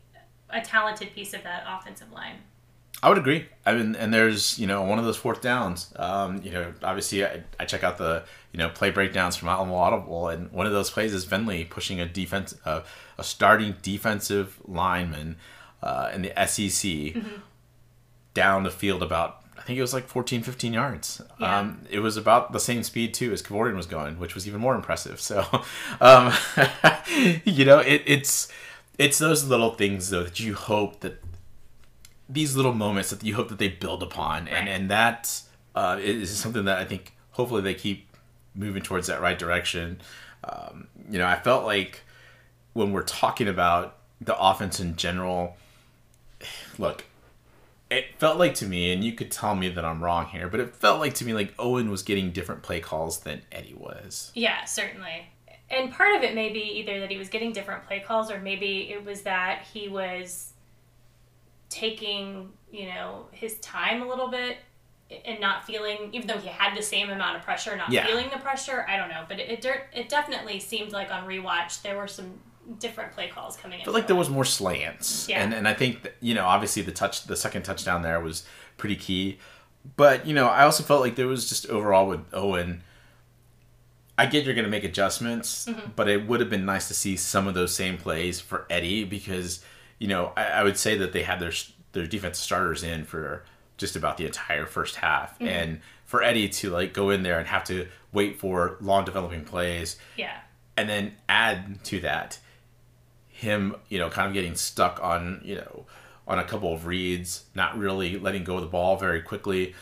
[0.50, 2.36] a talented piece of that offensive line.
[3.02, 3.46] I would agree.
[3.64, 5.92] I mean, and there's you know one of those fourth downs.
[5.96, 9.74] Um, you know, obviously I, I check out the you know play breakdowns from Alamo
[9.74, 12.82] Audible, and one of those plays is Venley pushing a defense uh,
[13.16, 15.36] a starting defensive lineman
[15.82, 17.22] uh, in the SEC
[18.34, 19.39] down the field about
[19.70, 21.22] think it was like 14, 15 yards.
[21.38, 21.60] Yeah.
[21.60, 24.60] Um, it was about the same speed too as Kevorian was going, which was even
[24.60, 25.20] more impressive.
[25.20, 25.46] So,
[26.00, 26.32] um,
[27.44, 28.48] you know, it, it's
[28.98, 31.22] it's those little things though that you hope that
[32.28, 34.68] these little moments that you hope that they build upon, and Right.
[34.68, 35.40] and that
[35.76, 38.08] uh, is something that I think hopefully they keep
[38.56, 40.00] moving towards that right direction.
[40.42, 42.00] Um, you know, I felt like
[42.72, 45.56] when we're talking about the offense in general,
[46.78, 47.04] look,
[47.90, 50.60] it felt like to me, and you could tell me that I'm wrong here, but
[50.60, 54.30] it felt like to me like Owen was getting different play calls than Eddie was.
[54.34, 55.26] Yeah, certainly.
[55.68, 58.38] And part of it may be either that he was getting different play calls, or
[58.40, 60.52] maybe it was that he was
[61.68, 64.58] taking, you know, his time a little bit
[65.24, 68.06] and not feeling, even though he had the same amount of pressure, not Yeah.
[68.06, 68.86] feeling the pressure.
[68.88, 72.40] I don't know, but it it, it definitely seemed like on rewatch there were some
[72.78, 73.82] different play calls coming in.
[73.82, 75.42] I felt like there was more slants, Yeah.
[75.42, 78.44] and and I think that, you know obviously the touch the second touchdown there was
[78.76, 79.38] pretty key,
[79.96, 82.82] but you know I also felt like there was just overall with Owen.
[84.18, 85.92] I get you're going to make adjustments, Mm-hmm.
[85.96, 89.04] but it would have been nice to see some of those same plays for Eddie
[89.04, 89.64] because
[89.98, 91.52] you know I, I would say that they had their
[91.92, 93.44] their defensive starters in for
[93.78, 95.46] just about the entire first half, Mm-hmm.
[95.48, 99.44] and for Eddie to like go in there and have to wait for long developing
[99.44, 100.38] plays yeah,
[100.76, 102.38] and then add to that
[103.40, 105.86] him you know kind of getting stuck on you know
[106.28, 109.74] on a couple of reads not really letting go of the ball very quickly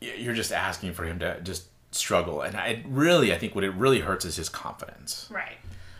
[0.00, 2.42] you're just asking for him to just struggle.
[2.42, 5.28] And i really i think what it really hurts is his confidence.
[5.30, 5.56] Right.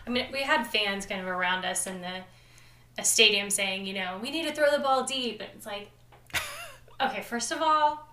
[0.06, 2.20] I mean, we had fans kind of around us in the
[2.98, 5.90] a stadium saying, you know, we need to throw the ball deep, and it's like,
[7.00, 8.06] okay, first of all,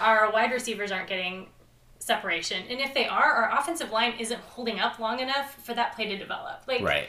[0.00, 1.48] our wide receivers aren't getting
[1.98, 5.96] separation, and if they are, our offensive line isn't holding up long enough for that
[5.96, 6.62] play to develop.
[6.68, 7.08] Like, right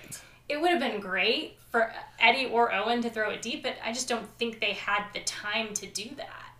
[0.49, 3.91] it would have been great for Eddie or Owen to throw it deep, but I
[3.91, 6.53] just don't think they had the time to do that.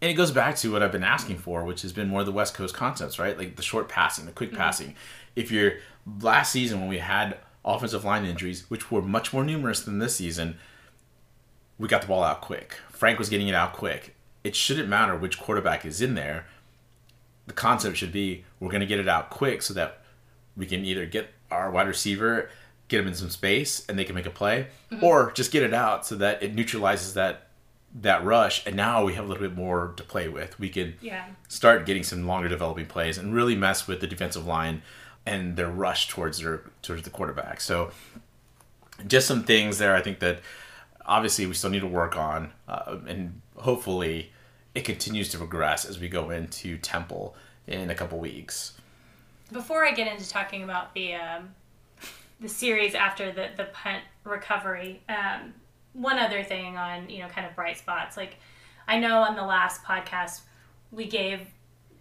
[0.00, 2.26] and it goes back to what i've been asking for which has been more of
[2.26, 3.36] the west coast concepts right?
[3.38, 4.58] Like the short passing the quick mm-hmm.
[4.58, 4.94] passing.
[5.34, 5.74] If you're
[6.20, 10.16] last season when we had offensive line injuries which were much more numerous than this
[10.16, 10.56] season
[11.78, 12.78] we got the ball out quick.
[12.90, 14.14] Frank was getting it out quick.
[14.44, 16.46] It shouldn't matter which quarterback is in there.
[17.46, 20.00] The concept should be we're going to get it out quick so that
[20.56, 22.48] we can either get our wide receiver
[22.88, 24.68] get them in some space and they can make a play
[25.02, 27.42] or just get it out so that it neutralizes that
[28.02, 28.66] that rush.
[28.66, 30.58] And now we have a little bit more to play with.
[30.60, 31.24] We can Yeah.
[31.48, 34.82] start getting some longer developing plays and really mess with the defensive line
[35.24, 37.60] and their rush towards their towards the quarterback.
[37.60, 37.90] So
[39.06, 40.40] just some things there i think that
[41.04, 44.32] obviously we still need to work on uh, and hopefully
[44.74, 47.34] it continues to progress as we go into temple
[47.66, 48.72] in a couple weeks.
[49.52, 51.50] Before I get into talking about the um,
[52.40, 55.54] the series after the the punt recovery, um,
[55.92, 58.36] one other thing on you know kind of bright spots like
[58.88, 60.40] I know on the last podcast
[60.92, 61.40] we gave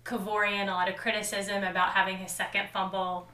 [0.04, 3.28] Kevorian a lot of criticism about having his second fumble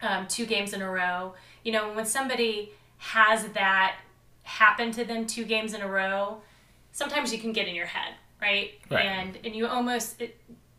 [0.00, 1.34] um, two games in a row.
[1.62, 3.96] You know, when somebody has that
[4.42, 6.38] happen to them two games in a row,
[6.92, 8.72] sometimes you can get in your head, right?
[8.90, 9.04] right.
[9.04, 10.38] And and you almost it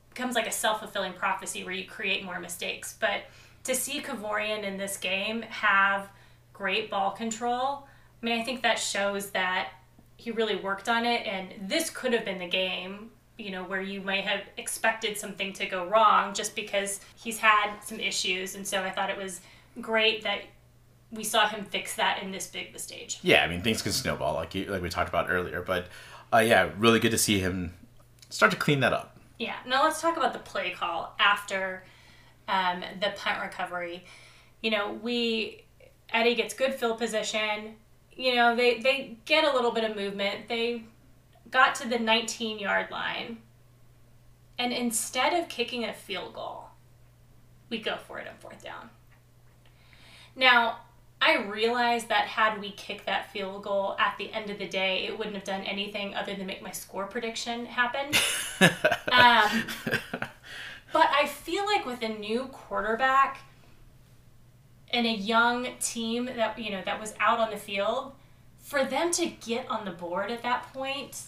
[0.09, 2.95] becomes like a self fulfilling prophecy where you create more mistakes.
[2.99, 3.21] But
[3.65, 6.09] to see Kevorian in this game have
[6.53, 7.87] great ball control,
[8.21, 9.69] I mean, I think that shows that
[10.17, 13.81] he really worked on it, and this could have been the game you know, where
[13.81, 18.55] you might have expected something to go wrong just because he's had some issues.
[18.55, 19.41] And so I thought it was
[19.81, 20.41] great that
[21.11, 23.19] we saw him fix that in this big stage.
[23.21, 25.87] Yeah, I mean things can snowball like you, like we talked about earlier, but
[26.33, 27.73] uh, yeah, really good to see him
[28.29, 29.17] start to clean that up.
[29.37, 29.55] Yeah.
[29.67, 31.83] Now let's talk about the play call after
[32.47, 34.05] um, the punt recovery.
[34.61, 35.63] You know, we
[36.09, 37.75] Eddie gets good field position.
[38.15, 40.47] You know, they they get a little bit of movement.
[40.47, 40.83] They
[41.51, 43.37] got to the 19 yard line,
[44.57, 46.65] and instead of kicking a field goal,
[47.69, 48.89] we go for it on fourth down.
[50.35, 50.79] Now,
[51.21, 55.05] I realize that had we kicked that field goal at the end of the day,
[55.07, 58.13] it wouldn't have done anything other than make my score prediction happen.
[59.11, 59.65] um,
[60.95, 63.39] but I feel like with a new quarterback
[64.93, 68.13] and a young team that you know that was out on the field,
[68.59, 71.21] for them to get on the board at that point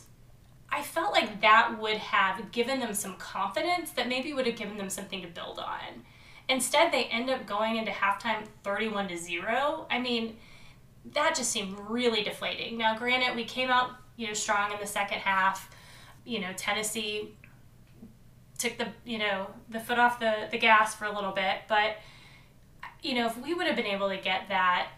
[0.69, 4.77] I felt like that would have given them some confidence that maybe would have given
[4.77, 6.03] them something to build on.
[6.47, 9.85] Instead, they end up going into halftime 31 to 0.
[9.89, 10.37] I mean,
[11.13, 12.77] that just seemed really deflating.
[12.77, 15.69] Now, granted, we came out, you know, strong in the second half.
[16.25, 17.33] You know, Tennessee
[18.57, 21.97] took the, you know, the foot off the, the gas for a little bit, but
[23.01, 24.89] you know, if we would have been able to get that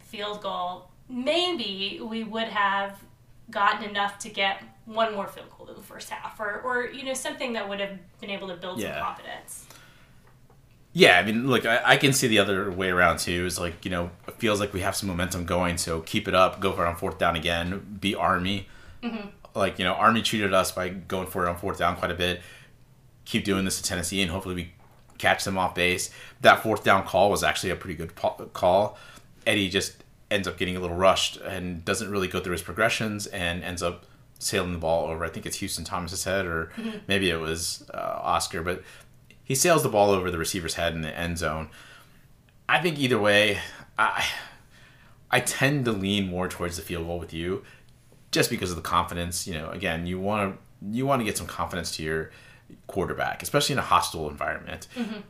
[0.00, 2.98] field goal, maybe we would have
[3.50, 7.04] gotten enough to get one more field goal in the first half, or or you
[7.04, 8.94] know something that would have been able to build yeah.
[8.94, 9.66] some confidence.
[10.94, 13.46] Yeah, I mean, look, I, I, can see the other way around too.
[13.46, 16.34] Is like you know, it feels like we have some momentum going, so keep it
[16.34, 16.60] up.
[16.60, 17.98] Go for it on fourth down again.
[18.00, 18.66] Be Army.
[19.02, 19.28] Mm-hmm.
[19.54, 22.14] Like you know, Army treated us by going for it on fourth down quite a
[22.14, 22.40] bit.
[23.28, 24.72] Keep doing this to Tennessee, and hopefully we
[25.18, 26.10] catch them off base.
[26.40, 28.98] That fourth down call was actually a pretty good call.
[29.46, 33.26] Eddie just ends up getting a little rushed and doesn't really go through his progressions
[33.26, 34.06] and ends up
[34.38, 35.24] sailing the ball over.
[35.24, 36.98] I think it's Houston Thomas's head, or mm-hmm.
[37.06, 38.82] maybe it was uh, Oscar, but
[39.44, 41.68] he sails the ball over the receiver's head in the end zone.
[42.66, 43.58] I think either way,
[43.98, 44.24] I
[45.30, 47.62] I tend to lean more towards the field goal with you,
[48.30, 49.46] just because of the confidence.
[49.46, 50.58] You know, again, you want to
[50.90, 52.30] you want to get some confidence to your
[52.86, 54.88] quarterback, especially in a hostile environment.
[54.96, 55.20] Mm-hmm.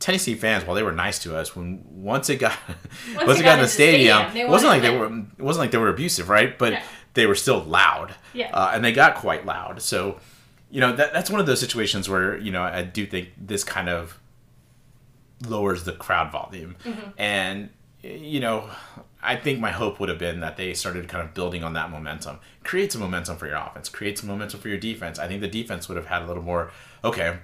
[0.00, 2.58] Tennessee fans, while they were nice to us, when once it got
[3.14, 5.62] once, once it got, in the stadium, stadium it wasn't like they were it wasn't
[5.62, 6.58] like they were abusive, right?
[6.58, 6.82] But
[7.14, 8.14] they were still loud.
[8.32, 8.50] Yeah.
[8.52, 9.80] Uh, and they got quite loud.
[9.80, 10.20] So,
[10.70, 13.64] you know, that, that's one of those situations where, you know, I do think this
[13.64, 14.20] kind of
[15.48, 16.76] lowers the crowd volume.
[16.84, 17.10] Mm-hmm.
[17.16, 17.70] And,
[18.02, 18.68] you know,
[19.24, 21.90] I think my hope would have been that they started kind of building on that
[21.90, 22.38] momentum.
[22.62, 25.18] Create some momentum for your offense, create some momentum for your defense.
[25.18, 26.70] I think the defense would have had a little more,
[27.02, 27.38] okay,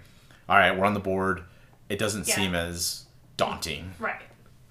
[0.49, 1.43] all right, we're on the board.
[1.89, 2.35] It doesn't yeah.
[2.35, 3.93] seem as daunting.
[3.99, 4.23] Right.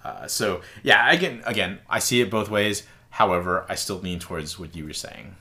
[0.04, 2.84] Uh, so yeah, again, again, I see it both ways.
[3.10, 5.34] However, I still lean towards what you were saying.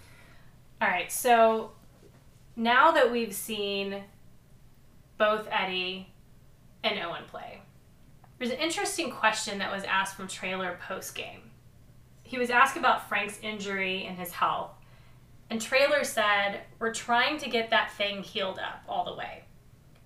[0.81, 1.71] All right, so
[2.55, 4.03] now that we've seen
[5.17, 6.11] both Eddie
[6.83, 7.61] and Owen play,
[8.37, 11.48] there's an interesting question that was asked from Traylor post game.
[12.29, 14.71] He was asked about Frank's injury and his health,
[15.49, 19.43] and Traylor said, We're trying to get that thing healed up all the way.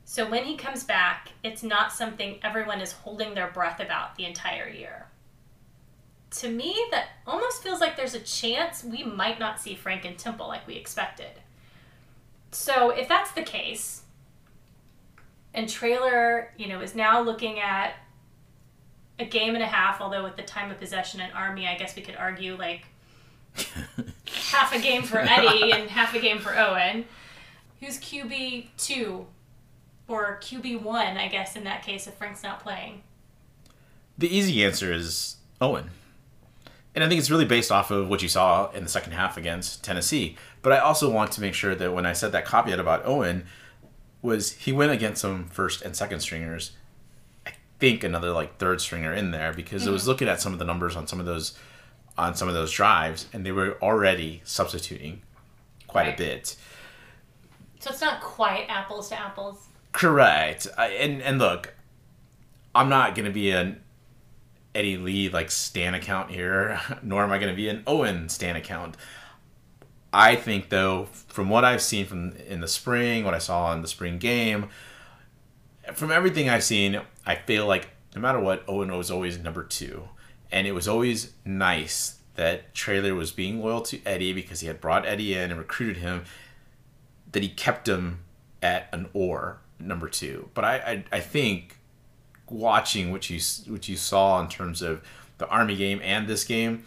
[0.05, 4.25] So when he comes back, it's not something everyone is holding their breath about the
[4.25, 5.07] entire year
[6.37, 10.17] to me, that almost feels like there's a chance we might not see Frank and
[10.17, 11.31] Temple like we expected.
[12.51, 14.03] So if that's the case,
[15.53, 17.93] and Traylor, you know, is now looking at
[19.23, 21.95] a game and a half, although with the time of possession and Army, I guess
[21.95, 22.85] we could argue like
[24.51, 27.05] half a game for Eddie and half a game for Owen.
[27.79, 29.25] Who's QB two
[30.07, 33.03] or QB one, I guess, in that case, if Frank's not playing?
[34.17, 35.89] The easy answer is Owen.
[36.95, 39.35] And I think it's really based off of what you saw in the second half
[39.35, 40.37] against Tennessee.
[40.61, 43.45] But I also want to make sure that when I said that caveat about Owen,
[44.21, 46.71] was he went against some first and second stringers.
[47.83, 49.89] Think another like third stringer in there because mm-hmm.
[49.89, 51.57] I was looking at some of the numbers on some of those
[52.17, 55.21] on some of those drives, and they were already substituting
[55.85, 56.13] quite right.
[56.13, 56.55] a bit.
[57.81, 59.67] So it's not quite apples to apples.
[59.91, 60.65] Correct.
[60.77, 61.73] I, and and look,
[62.73, 63.83] I'm not going to be an
[64.73, 68.55] Eddie Lee like Stan account here, nor am I going to be an Owen Stan
[68.55, 68.95] account.
[70.13, 73.81] I think though, from what I've seen from in the spring, what I saw in
[73.81, 74.69] the spring game,
[75.93, 80.07] from everything I've seen, I feel like no matter what, Owen was always number two,
[80.51, 84.79] and it was always nice that Traylor was being loyal to Eddie because he had
[84.79, 86.23] brought Eddie in and recruited him.
[87.31, 88.19] That he kept him
[88.61, 91.79] at an or number two, but I I, I think
[92.47, 95.01] watching what you what you saw in terms of
[95.39, 96.83] the Army game and this game,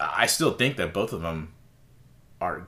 [0.00, 1.52] I still think that both of them
[2.40, 2.66] are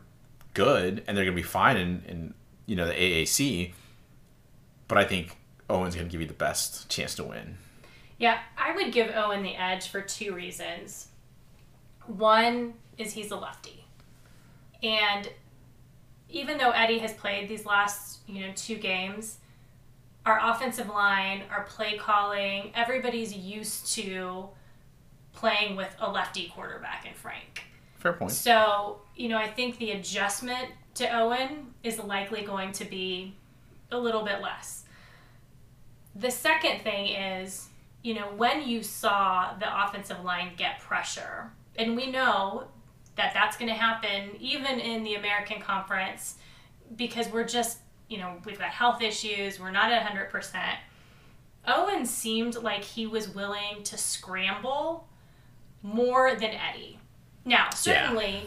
[0.54, 2.34] good and they're going to be fine in, in
[2.66, 3.72] you know the AAC.
[4.86, 5.36] But I think
[5.72, 7.56] Owen's going to give you the best chance to win.
[8.18, 11.08] Yeah, I would give Owen the edge for two reasons.
[12.06, 13.84] One is he's a lefty.
[14.82, 15.28] And
[16.28, 19.38] even though Eddie has played these last, you know, two games,
[20.24, 24.48] our offensive line, our play calling, everybody's used to
[25.32, 27.64] playing with a lefty quarterback in Frank.
[27.98, 28.32] Fair point.
[28.32, 33.34] So, you know, I think the adjustment to Owen is likely going to be
[33.90, 34.81] a little bit less.
[36.14, 37.68] The second thing is,
[38.02, 42.64] you know, when you saw the offensive line get pressure, and we know
[43.16, 46.36] that that's going to happen even in the American Conference
[46.96, 50.54] because we're just, you know, we've got health issues, we're not at 100%.
[51.66, 55.08] Owen seemed like he was willing to scramble
[55.82, 56.98] more than Eddie.
[57.44, 58.40] Now, certainly, yeah.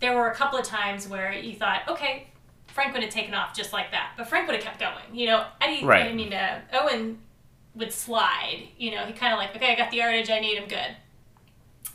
[0.00, 2.28] there were a couple of times where you thought, okay,
[2.72, 5.14] Frank would have taken off just like that, but Frank would have kept going.
[5.14, 6.06] You know, Eddie, right.
[6.06, 7.18] I mean, uh, Owen
[7.74, 8.68] would slide.
[8.78, 10.96] You know, he kind of like, okay, I got the yardage I need, I'm good.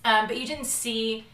[0.03, 1.25] Um, but you didn't see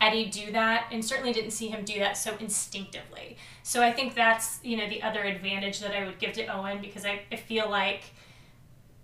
[0.00, 3.36] Eddie do that, and certainly didn't see him do that so instinctively.
[3.62, 6.80] So I think that's you know the other advantage that I would give to Owen
[6.80, 8.04] because I, I feel like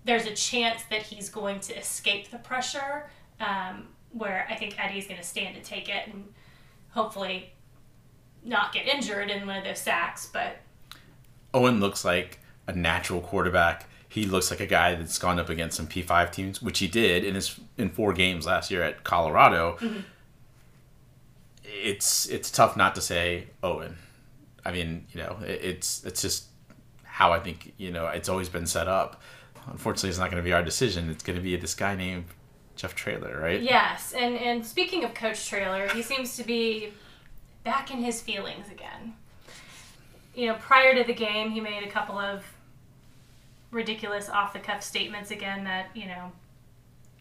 [0.05, 5.07] there's a chance that he's going to escape the pressure um, where I think Eddie's
[5.07, 6.25] going to stand to take it and
[6.91, 7.53] hopefully
[8.45, 10.29] not get injured in one of those sacks.
[10.33, 10.59] But
[11.53, 13.87] Owen looks like a natural quarterback.
[14.09, 17.25] He looks like a guy that's gone up against some P5 teams, which he did
[17.25, 19.77] in his in four games last year at Colorado.
[19.81, 20.01] Mm-hmm.
[21.65, 23.97] It's it's tough not to say Owen.
[24.65, 26.47] I mean, you know, it, it's it's just
[27.05, 29.23] how I think you know it's always been set up.
[29.67, 31.11] Unfortunately, it's not going to be our decision.
[31.11, 32.25] It's going to be this guy named
[32.75, 33.61] Jeff Traylor, right?
[33.61, 36.93] Yes, and and speaking of Coach Traylor, he seems to be
[37.65, 39.15] back in his feelings again.
[40.35, 42.45] You know, prior to the game, he made a couple of
[43.71, 46.33] ridiculous off the cuff statements again that, you know,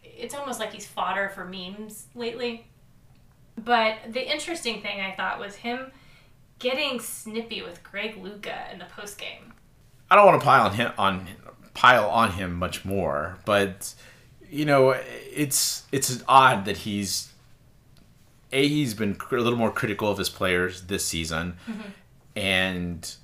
[0.02, 2.66] it's almost like he's fodder for memes lately.
[3.56, 5.92] But the interesting thing I thought was him
[6.58, 9.52] getting snippy with Greg Luca in the post game.
[10.10, 11.26] I don't want to pile on him on
[11.74, 13.94] pile on him much more, but
[14.48, 17.29] you know, it's it's odd that he's
[18.52, 21.90] a he's been a little more critical of his players this season, mm-hmm.
[22.36, 23.16] and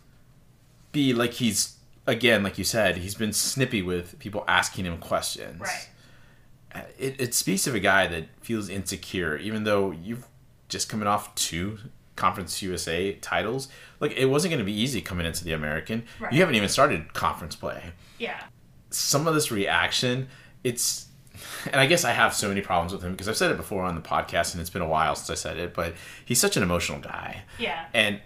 [0.93, 5.61] b like he's again like you said he's been snippy with people asking him questions.
[5.61, 5.89] Right.
[6.74, 10.27] Uh, it, it speaks of a guy that feels insecure, even though you've
[10.68, 11.79] just coming off two
[12.16, 13.68] Conference USA titles.
[14.01, 16.05] Like it wasn't going to be easy coming into the American.
[16.18, 16.33] Right.
[16.33, 17.93] You haven't even started conference play.
[18.18, 18.43] Yeah.
[18.91, 20.29] Some of this reaction,
[20.64, 21.06] it's
[21.73, 23.85] and I guess I have so many problems with him because I've said it before
[23.85, 25.95] on the podcast, and it's been a while since I said it, but
[26.25, 27.43] he's such an emotional guy.
[27.59, 27.87] Yeah.
[27.95, 28.21] And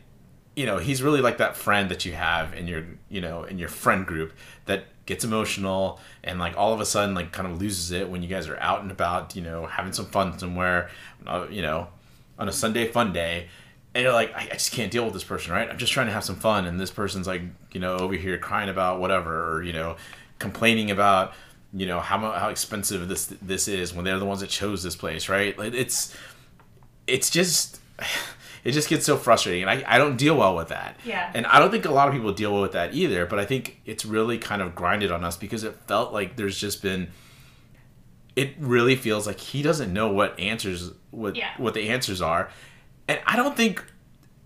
[0.56, 3.58] you know, he's really like that friend that you have in your, you know, in
[3.58, 4.32] your friend group
[4.66, 8.22] that gets emotional and like all of a sudden like kind of loses it when
[8.22, 10.90] you guys are out and about, you know, having some fun somewhere,
[11.26, 11.88] uh, you know,
[12.38, 13.48] on a Sunday fun day.
[13.94, 15.68] And you're like, I, I just can't deal with this person, right?
[15.68, 18.38] I'm just trying to have some fun, and this person's like, you know, over here
[18.38, 19.96] crying about whatever, or you know,
[20.38, 21.32] complaining about
[21.72, 24.96] you know how how expensive this this is when they're the ones that chose this
[24.96, 25.56] place, right?
[25.58, 26.16] Like it's
[27.06, 27.80] it's just
[28.64, 31.46] it just gets so frustrating and I, I don't deal well with that yeah and
[31.46, 33.80] i don't think a lot of people deal well with that either but i think
[33.86, 37.08] it's really kind of grinded on us because it felt like there's just been
[38.36, 41.52] it really feels like he doesn't know what answers what yeah.
[41.56, 42.50] what the answers are
[43.08, 43.82] and i don't think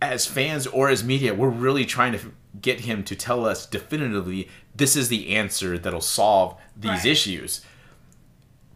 [0.01, 2.21] as fans or as media we're really trying to
[2.61, 7.07] get him to tell us definitively this is the answer that'll solve these right.
[7.07, 7.65] issues.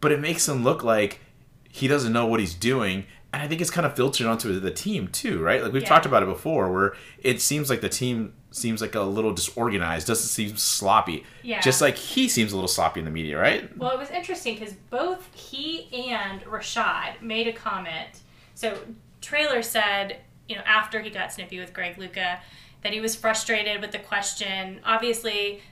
[0.00, 1.20] But it makes him look like
[1.68, 3.04] he doesn't know what he's doing.
[3.32, 5.62] And I think it's kind of filtered onto the team too, right?
[5.62, 5.88] Like we've yeah.
[5.88, 10.06] talked about it before, where it seems like the team seems like a little disorganized,
[10.06, 11.24] doesn't seem sloppy.
[11.42, 11.60] Yeah.
[11.60, 13.76] Just like he seems a little sloppy in the media, right?
[13.76, 18.20] Well, it was interesting because both he and Rashad made a comment.
[18.54, 18.78] So
[19.20, 20.18] Traylor said,
[20.48, 22.40] you know, after he got snippy with Greg Luca,
[22.82, 24.80] that he was frustrated with the question.
[24.84, 25.62] Obviously,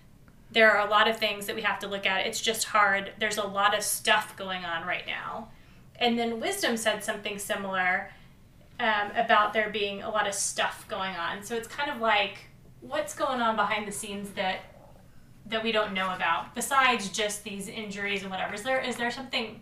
[0.51, 2.27] there are a lot of things that we have to look at.
[2.27, 3.13] It's just hard.
[3.19, 5.49] There's a lot of stuff going on right now.
[5.99, 8.11] And then Wisdom said something similar.
[8.79, 11.43] um, about there being a lot of stuff going on.
[11.43, 12.39] So it's kind of like
[12.81, 14.61] what's going on behind the scenes that
[15.47, 18.55] that we don't know about besides just these injuries and whatever.
[18.55, 19.61] Is there is there something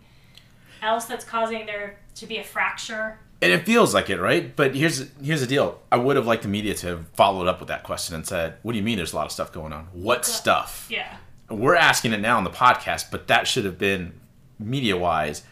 [0.81, 3.19] else that's causing there to be a fracture?
[3.45, 4.55] And it feels like it, right?
[4.55, 5.79] But here's here's the deal.
[5.91, 8.55] I would have liked the media to have followed up with that question and said,
[8.63, 8.97] "What do you mean?
[8.97, 9.85] There's a lot of stuff going on?
[9.93, 11.17] What stuff?" Yeah.
[11.47, 14.19] We're asking it now on the podcast, but that should have been
[14.57, 15.43] media wise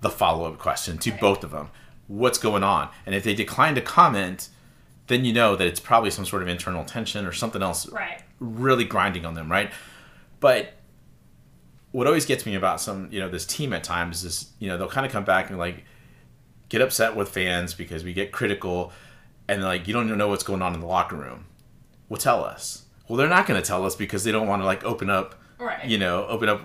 [0.00, 1.20] the follow up question to right.
[1.20, 1.68] both of them.
[2.06, 2.88] What's going on?
[3.04, 4.48] And if they decline to comment,
[5.08, 8.22] then you know that it's probably some sort of internal tension or something else right.
[8.40, 9.70] really grinding on them, right?
[10.40, 10.72] But
[11.90, 14.78] what always gets me about some, you know, this team at times is, you know,
[14.78, 15.84] they'll kind of come back and like
[16.72, 18.92] get upset with fans because we get critical
[19.46, 21.44] and like you don't even know what's going on in the locker room.
[22.08, 22.86] Well, tell us.
[23.06, 25.34] Well, they're not going to tell us because they don't want to like open up,
[25.58, 25.84] right.
[25.84, 26.62] you know, open up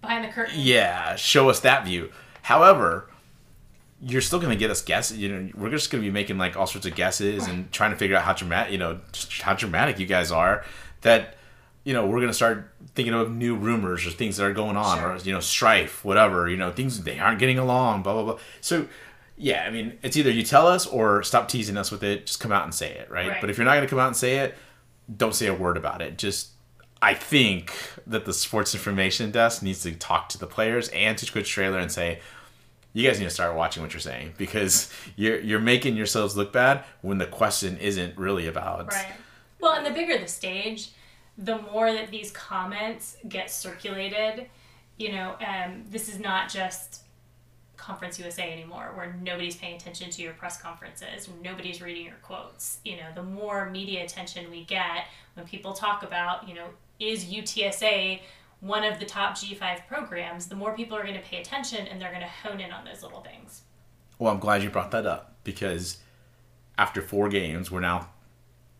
[0.00, 0.54] behind the curtain.
[0.56, 2.12] Yeah, show us that view.
[2.42, 3.10] However,
[4.00, 5.18] you're still going to get us guesses.
[5.18, 7.50] You know, we're just going to be making like all sorts of guesses right.
[7.50, 9.00] and trying to figure out how dramatic, you know,
[9.40, 10.64] how dramatic you guys are.
[11.00, 11.34] That
[11.82, 14.76] you know, we're going to start thinking of new rumors or things that are going
[14.76, 15.12] on, sure.
[15.14, 16.48] or you know, strife, whatever.
[16.48, 18.38] You know, things they aren't getting along, blah blah blah.
[18.60, 18.86] So.
[19.38, 22.26] Yeah, I mean, it's either you tell us or stop teasing us with it.
[22.26, 23.28] Just come out and say it, right?
[23.28, 23.40] right.
[23.40, 24.56] But if you're not going to come out and say it,
[25.14, 26.18] don't say a word about it.
[26.18, 26.50] Just
[27.00, 27.72] I think
[28.06, 31.78] that the sports information desk needs to talk to the players and to Coach Traylor
[31.78, 32.18] and say,
[32.92, 36.52] you guys need to start watching what you're saying because you're you're making yourselves look
[36.52, 39.12] bad when the question isn't really about right.
[39.60, 40.90] Well, and the bigger the stage,
[41.36, 44.46] the more that these comments get circulated.
[44.98, 47.02] You know, um, this is not just
[47.78, 52.78] Conference USA anymore, where nobody's paying attention to your press conferences, nobody's reading your quotes.
[52.84, 56.66] You know, the more media attention we get when people talk about, you know,
[56.98, 58.20] is UTSA
[58.60, 62.00] one of the top G5 programs, the more people are going to pay attention and
[62.00, 63.62] they're going to hone in on those little things.
[64.18, 65.98] Well, I'm glad you brought that up because
[66.76, 68.10] after four games, we're now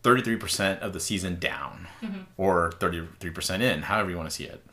[0.02, 2.22] 33% of the season down mm-hmm.
[2.36, 4.64] or 33% in, however you want to see it.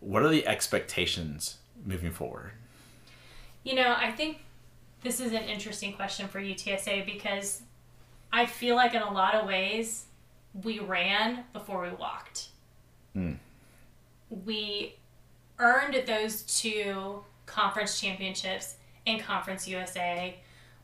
[0.00, 2.52] What are the expectations moving forward?
[3.64, 4.38] You know, I think
[5.02, 7.62] this is an interesting question for UTSA because
[8.32, 10.06] I feel like in a lot of ways
[10.62, 12.48] we ran before we walked.
[13.16, 13.38] Mm.
[14.44, 14.94] We
[15.58, 20.36] earned those two conference championships in Conference USA.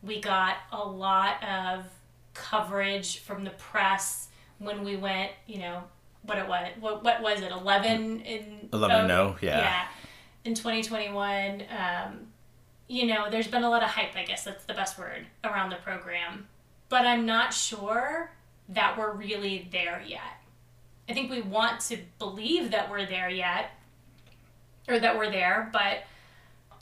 [0.02, 1.86] We got a lot of
[2.34, 4.28] coverage from the press
[4.58, 5.82] when we went, you know,
[6.22, 9.58] what it was, what, what was it, 11 in 11 oh, no, yeah.
[9.58, 9.84] Yeah.
[10.44, 12.26] In 2021, um,
[12.90, 15.70] you know, there's been a lot of hype, I guess that's the best word, around
[15.70, 16.48] the program.
[16.88, 18.32] But I'm not sure
[18.68, 20.42] that we're really there yet.
[21.08, 23.70] I think we want to believe that we're there yet,
[24.88, 25.98] or that we're there, but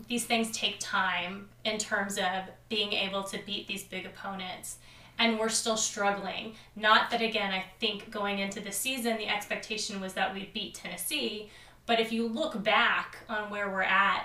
[0.09, 4.79] these things take time in terms of being able to beat these big opponents.
[5.19, 6.55] And we're still struggling.
[6.75, 10.75] Not that, again, I think going into the season, the expectation was that we'd beat
[10.75, 11.51] Tennessee.
[11.85, 14.25] But if you look back on where we're at,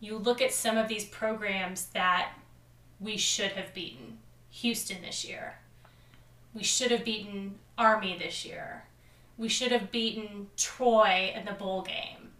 [0.00, 2.32] you look at some of these programs that
[2.98, 4.18] we should have beaten.
[4.52, 5.58] Houston this year,
[6.54, 8.84] we should have beaten Army this year.
[9.38, 12.32] We should have beaten Troy in the bowl game.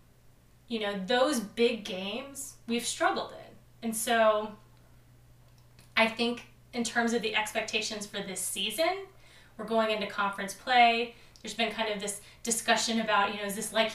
[0.68, 3.54] You know, those big games we've struggled in.
[3.82, 4.52] And so
[5.96, 9.06] I think in terms of the expectations for this season,
[9.56, 11.14] we're going into conference play.
[11.42, 13.92] There's been kind of this discussion about, you know, is this like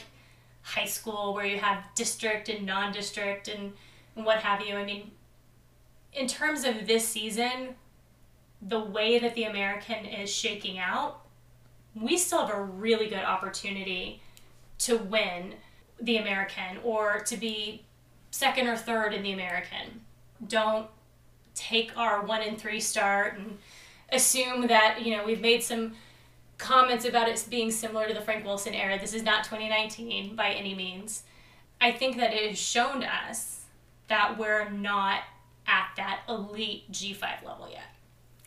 [0.66, 3.72] high school where you have district and non district and,
[4.16, 4.74] and what have you?
[4.74, 5.12] I mean,
[6.12, 7.76] in terms of this season,
[8.60, 11.20] the way that the American is shaking out,
[11.94, 14.20] we still have a really good opportunity
[14.78, 15.54] to win
[16.00, 17.84] the American or to be
[18.32, 20.00] second or third in the American.
[20.48, 20.88] Don't
[21.54, 23.56] take our one and three start and
[24.10, 25.92] assume that, you know, we've made some
[26.58, 28.98] comments about it being similar to the Frank Wilson era.
[28.98, 31.22] This is not 2019 by any means.
[31.80, 33.64] I think that it has shown us
[34.08, 35.20] that we're not
[35.66, 37.94] at that elite G5 level yet.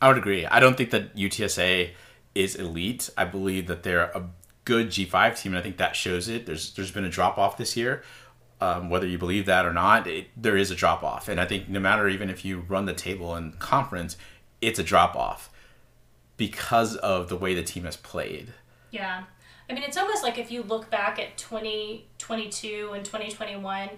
[0.01, 0.45] I would agree.
[0.45, 1.91] I don't think that UTSA
[2.34, 3.10] is elite.
[3.18, 4.30] I believe that they're a
[4.66, 6.45] good G5 team, and I think that shows it.
[6.45, 8.03] There's there's been a drop off this year.
[8.62, 11.45] Um, whether you believe that or not, it, there is a drop off, and I
[11.45, 14.18] think no matter even if you run the table in conference,
[14.62, 15.49] it's a drop off
[16.40, 18.54] because of the way the team has played.
[18.90, 19.26] Yeah,
[19.70, 23.90] I mean it's almost like if you look back at 2022 and 2021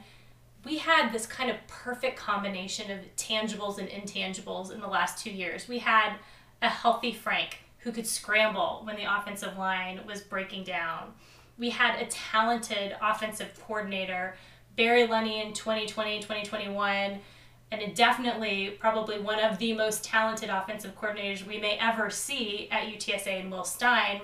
[0.65, 5.31] we had this kind of perfect combination of tangibles and intangibles in the last two
[5.31, 5.67] years.
[5.67, 6.17] We had
[6.61, 11.13] a healthy Frank who could scramble when the offensive line was breaking down.
[11.57, 14.35] We had a talented offensive coordinator,
[14.75, 17.19] Barry Lunney in 2020, 2021,
[17.71, 22.87] and definitely probably one of the most talented offensive coordinators we may ever see at
[22.87, 24.21] UTSA and Will Stein,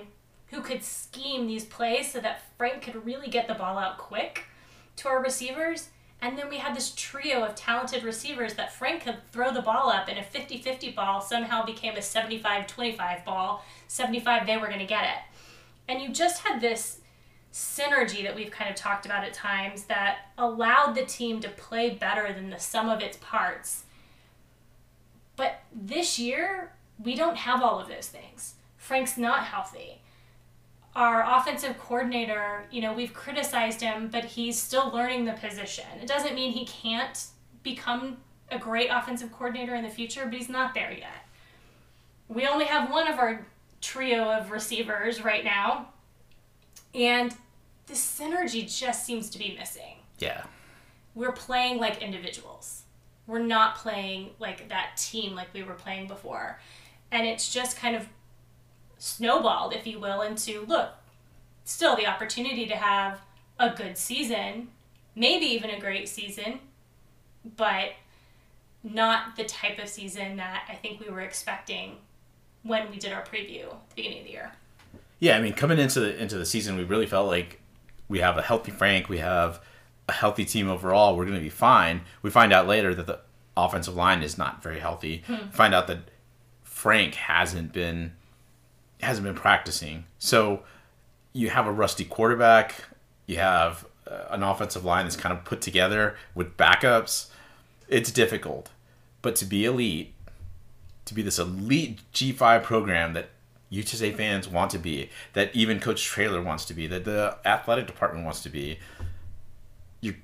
[0.48, 4.44] who could scheme these plays so that Frank could really get the ball out quick
[4.96, 5.88] to our receivers.
[6.20, 9.88] And then we had this trio of talented receivers that Frank could throw the ball
[9.88, 13.64] up, and a 50 50 ball somehow became a 75 25 ball.
[13.86, 15.38] 75, they were going to get it.
[15.86, 17.00] And you just had this
[17.52, 21.90] synergy that we've kind of talked about at times that allowed the team to play
[21.90, 23.84] better than the sum of its parts.
[25.36, 26.72] But this year,
[27.02, 28.54] we don't have all of those things.
[28.76, 30.00] Frank's not healthy.
[30.94, 35.86] Our offensive coordinator, you know, we've criticized him, but he's still learning the position.
[36.02, 37.26] It doesn't mean he can't
[37.62, 38.16] become
[38.50, 41.26] a great offensive coordinator in the future, but he's not there yet.
[42.28, 43.46] We only have one of our
[43.80, 45.88] trio of receivers right now
[46.98, 47.34] and
[47.86, 49.96] the synergy just seems to be missing.
[50.18, 50.42] Yeah.
[51.14, 52.82] We're playing like individuals.
[53.26, 56.60] We're not playing like that team like we were playing before.
[57.10, 58.08] And it's just kind of
[58.98, 60.90] snowballed, if you will, into look,
[61.64, 63.20] still the opportunity to have
[63.58, 64.68] a good season,
[65.14, 66.60] maybe even a great season,
[67.56, 67.92] but
[68.82, 71.96] not the type of season that I think we were expecting
[72.62, 74.52] when we did our preview at the beginning of the year.
[75.20, 77.60] Yeah, I mean, coming into the into the season, we really felt like
[78.08, 79.60] we have a healthy Frank, we have
[80.08, 81.16] a healthy team overall.
[81.16, 82.02] We're going to be fine.
[82.22, 83.20] We find out later that the
[83.56, 85.22] offensive line is not very healthy.
[85.26, 85.48] Hmm.
[85.50, 86.10] Find out that
[86.62, 88.12] Frank hasn't been
[89.00, 90.04] hasn't been practicing.
[90.18, 90.62] So
[91.32, 92.74] you have a rusty quarterback.
[93.26, 97.28] You have uh, an offensive line that's kind of put together with backups.
[97.88, 98.70] It's difficult,
[99.22, 100.14] but to be elite,
[101.04, 103.30] to be this elite G5 program that
[103.72, 107.86] UTSA fans want to be, that even Coach Traylor wants to be, that the athletic
[107.86, 108.78] department wants to be.
[110.00, 110.14] You,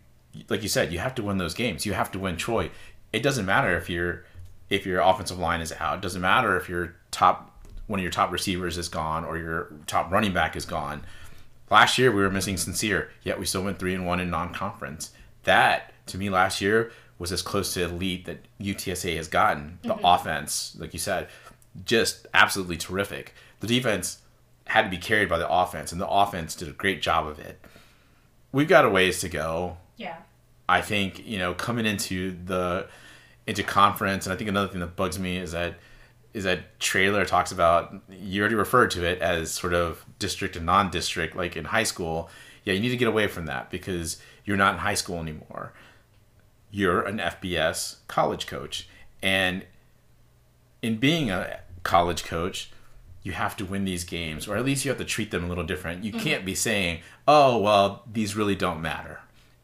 [0.49, 1.85] like you said, you have to win those games.
[1.85, 2.71] You have to win Troy.
[3.13, 4.25] It doesn't matter if your
[4.71, 5.99] if your offensive line is out.
[5.99, 7.51] It doesn't matter if your top
[7.87, 11.05] one of your top receivers is gone or your top running back is gone.
[11.71, 15.13] Last year we were missing Sincere, yet we still went three and one in non-conference.
[15.45, 19.79] That to me last year was as close to elite that UTSA has gotten.
[19.83, 20.05] The mm-hmm.
[20.05, 21.29] offense, like you said,
[21.85, 23.35] just absolutely terrific.
[23.61, 24.19] The defense
[24.67, 27.39] had to be carried by the offense, and the offense did a great job of
[27.39, 27.61] it.
[28.53, 29.79] We've got a ways to go.
[29.97, 30.17] Yeah.
[30.69, 32.89] I think you know coming into the
[33.47, 35.77] into conference, and I think another thing that bugs me is that
[36.33, 40.67] is that Traylor talks about you already referred to it as sort of district and
[40.67, 42.29] non-district, like in high school.
[42.65, 45.73] Yeah, you need to get away from that because you're not in high school anymore.
[46.71, 48.89] You're an FBS college coach,
[49.23, 49.65] and
[50.83, 52.71] in being a college coach,
[53.23, 55.49] you have to win these games, or at least you have to treat them a
[55.49, 56.05] little different.
[56.05, 56.21] You mm-hmm.
[56.21, 59.21] can't be saying, "Oh, well, these really don't matter."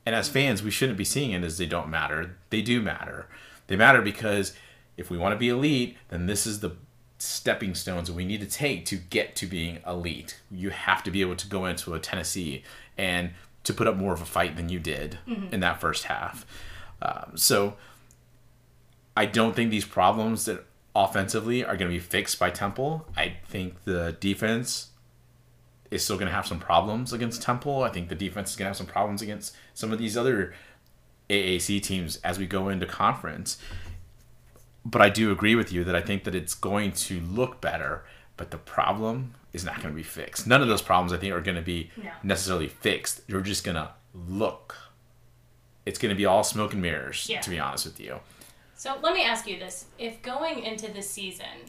[0.06, 2.36] And as fans, we shouldn't be seeing it as they don't matter.
[2.48, 3.26] They do matter.
[3.66, 4.54] They matter because
[4.96, 6.76] if we want to be elite, then this is the
[7.18, 10.40] stepping stones that we need to take to get to being elite.
[10.50, 12.64] You have to be able to go into a Tennessee
[12.96, 13.30] and
[13.64, 15.52] to put up more of a fight than you did mm-hmm.
[15.52, 16.46] in that first half.
[17.02, 17.76] Um, so
[19.16, 20.64] I don't think these problems that
[21.04, 23.06] offensively are going to be fixed by Temple.
[23.16, 24.88] I think the defense
[25.90, 27.82] is still going to have some problems against Temple.
[27.82, 30.54] I think the defense is going to have some problems against some of these other
[31.28, 33.58] AAC teams as we go into conference.
[34.84, 38.04] But I do agree with you that I think that it's going to look better,
[38.36, 40.46] but the problem is not going to be fixed.
[40.46, 42.10] None of those problems I think are going to be no.
[42.22, 43.22] necessarily fixed.
[43.26, 44.76] You're just going to look.
[45.84, 47.40] It's going to be all smoke and mirrors, yeah.
[47.40, 48.20] to be honest with you.
[48.80, 49.84] So let me ask you this.
[49.98, 51.68] If going into the season,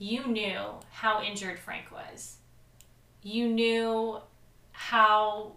[0.00, 2.38] you knew how injured Frank was,
[3.22, 4.18] you knew
[4.72, 5.52] how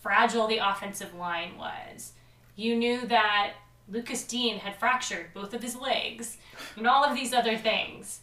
[0.00, 2.14] fragile the offensive line was,
[2.56, 3.52] you knew that
[3.88, 6.38] Lucas Dean had fractured both of his legs,
[6.76, 8.22] and all of these other things,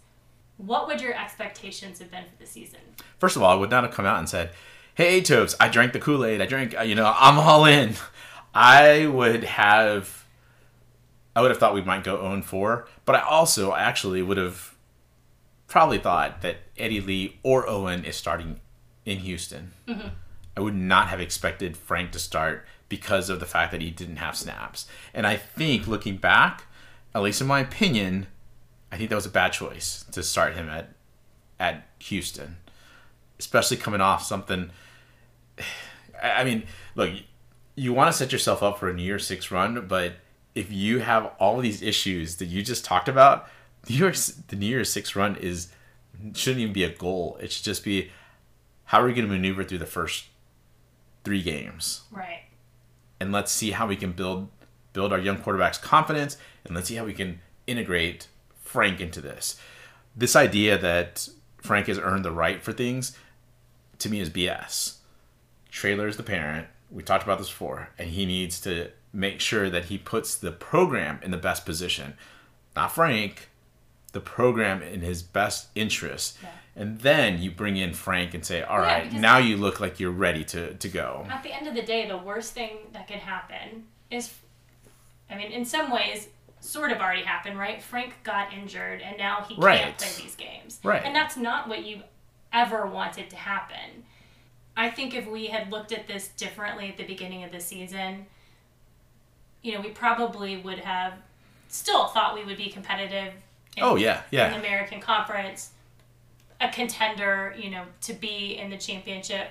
[0.58, 2.82] what would your expectations have been for the season?
[3.20, 4.52] First of all, I would not have come out and said,
[4.96, 6.42] Hey, Tobes, I drank the Kool Aid.
[6.42, 7.94] I drank, you know, I'm all in.
[8.54, 10.25] I would have
[11.36, 14.76] I would have thought we might go own 4, but I also actually would have
[15.68, 18.62] probably thought that Eddie Lee or Owen is starting
[19.06, 19.74] in Houston.
[19.88, 20.10] Mm-hmm.
[20.56, 24.18] I would not have expected Frank to start because of the fact that he didn't
[24.18, 24.88] have snaps.
[25.14, 26.66] And I think looking back,
[27.14, 28.28] at least in my opinion,
[28.92, 30.92] I think that was a bad choice to start him at
[31.60, 32.58] at Houston,
[33.40, 34.72] especially coming off something.
[36.24, 36.64] I mean,
[36.96, 37.12] look,
[37.76, 40.14] you want to set yourself up for a New Year Six run, but
[40.56, 43.48] if you have all these issues that you just talked about,
[43.90, 45.68] New Year's the New Year's Six run is
[46.34, 47.38] shouldn't even be a goal.
[47.42, 48.10] It should just be
[48.86, 50.26] how are we going to maneuver through the first
[51.24, 52.44] three games, right?
[53.20, 54.50] And let's see how we can build
[54.94, 58.28] build our young quarterback's confidence, and let's see how we can integrate
[58.64, 59.60] Frank into this.
[60.16, 61.28] This idea that
[61.62, 63.18] Frank has earned the right for things,
[64.00, 64.98] to me, is BS.
[65.70, 66.68] Traylor is the parent.
[66.90, 70.52] We talked about this before, and he needs to make sure that he puts the
[70.52, 72.16] program in the best position.
[72.76, 73.50] Not Frank,
[74.12, 76.38] the program in his best interest.
[76.44, 76.50] Yeah.
[76.76, 80.00] And then you bring in Frank and say, "All yeah, right, now you look like
[80.00, 81.26] you're ready to, to go.
[81.30, 84.34] At the end of the day, the worst thing that can happen is,
[85.30, 86.28] I mean, in some ways,
[86.60, 87.82] sort of already happened, right?
[87.82, 89.80] Frank got injured and now he right.
[89.80, 90.80] can't play these games.
[90.84, 91.04] Right.
[91.04, 92.02] And that's not what you
[92.52, 94.04] ever wanted to happen.
[94.76, 98.26] I think if we had looked at this differently at the beginning of the season,
[99.66, 101.14] you know, we probably would have
[101.70, 103.34] still thought we would be competitive.
[103.76, 104.46] In, oh yeah, yeah.
[104.48, 105.72] In the American Conference,
[106.62, 109.50] a contender, you know, to be in the championship.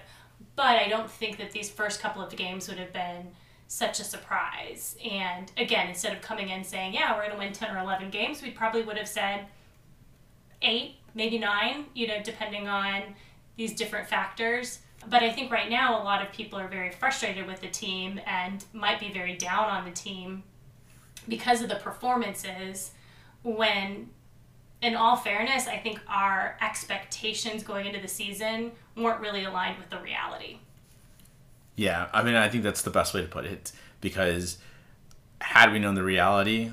[0.54, 3.32] But I don't think that these first couple of games would have been
[3.66, 4.96] such a surprise.
[5.04, 8.10] And again, instead of coming in saying, yeah, we're going to win 10 or 11
[8.10, 9.46] games, we probably would have said
[10.62, 13.02] eight, maybe nine, you know, depending on
[13.56, 14.78] these different factors.
[15.08, 18.20] But I think right now a lot of people are very frustrated with the team
[18.26, 20.42] and might be very down on the team
[21.28, 22.92] because of the performances
[23.42, 24.10] when
[24.84, 29.88] in all fairness, I think our expectations going into the season weren't really aligned with
[29.88, 30.58] the reality.
[31.74, 34.58] Yeah, I mean, I think that's the best way to put it because
[35.40, 36.72] had we known the reality,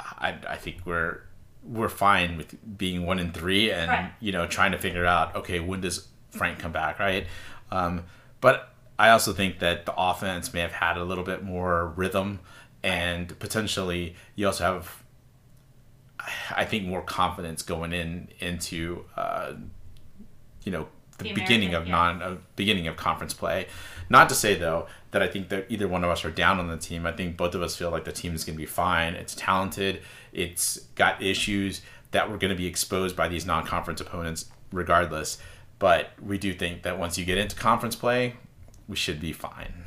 [0.00, 1.22] I, I think we're
[1.62, 4.12] we're fine with being one in three and right.
[4.20, 7.26] you know trying to figure out okay when does Frank come back right,
[7.70, 8.04] um,
[8.40, 12.40] but I also think that the offense may have had a little bit more rhythm
[12.82, 15.02] and potentially you also have
[16.54, 19.54] I think more confidence going in into uh,
[20.64, 21.92] you know the, the beginning of yeah.
[21.92, 23.66] non uh, beginning of conference play.
[24.08, 26.68] Not to say though that I think that either one of us are down on
[26.68, 27.06] the team.
[27.06, 29.14] I think both of us feel like the team is going to be fine.
[29.14, 30.02] It's talented.
[30.32, 35.38] It's got issues that we're going to be exposed by these non-conference opponents regardless.
[35.78, 38.36] But we do think that once you get into conference play,
[38.88, 39.84] we should be fine.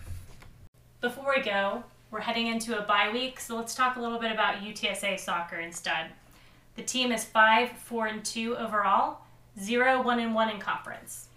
[1.02, 4.32] Before we go, we're heading into a bye week, so let's talk a little bit
[4.32, 6.12] about UTSA soccer instead.
[6.76, 9.20] The team is 5 4 and 2 overall,
[9.60, 11.28] 0 1 and 1 in conference.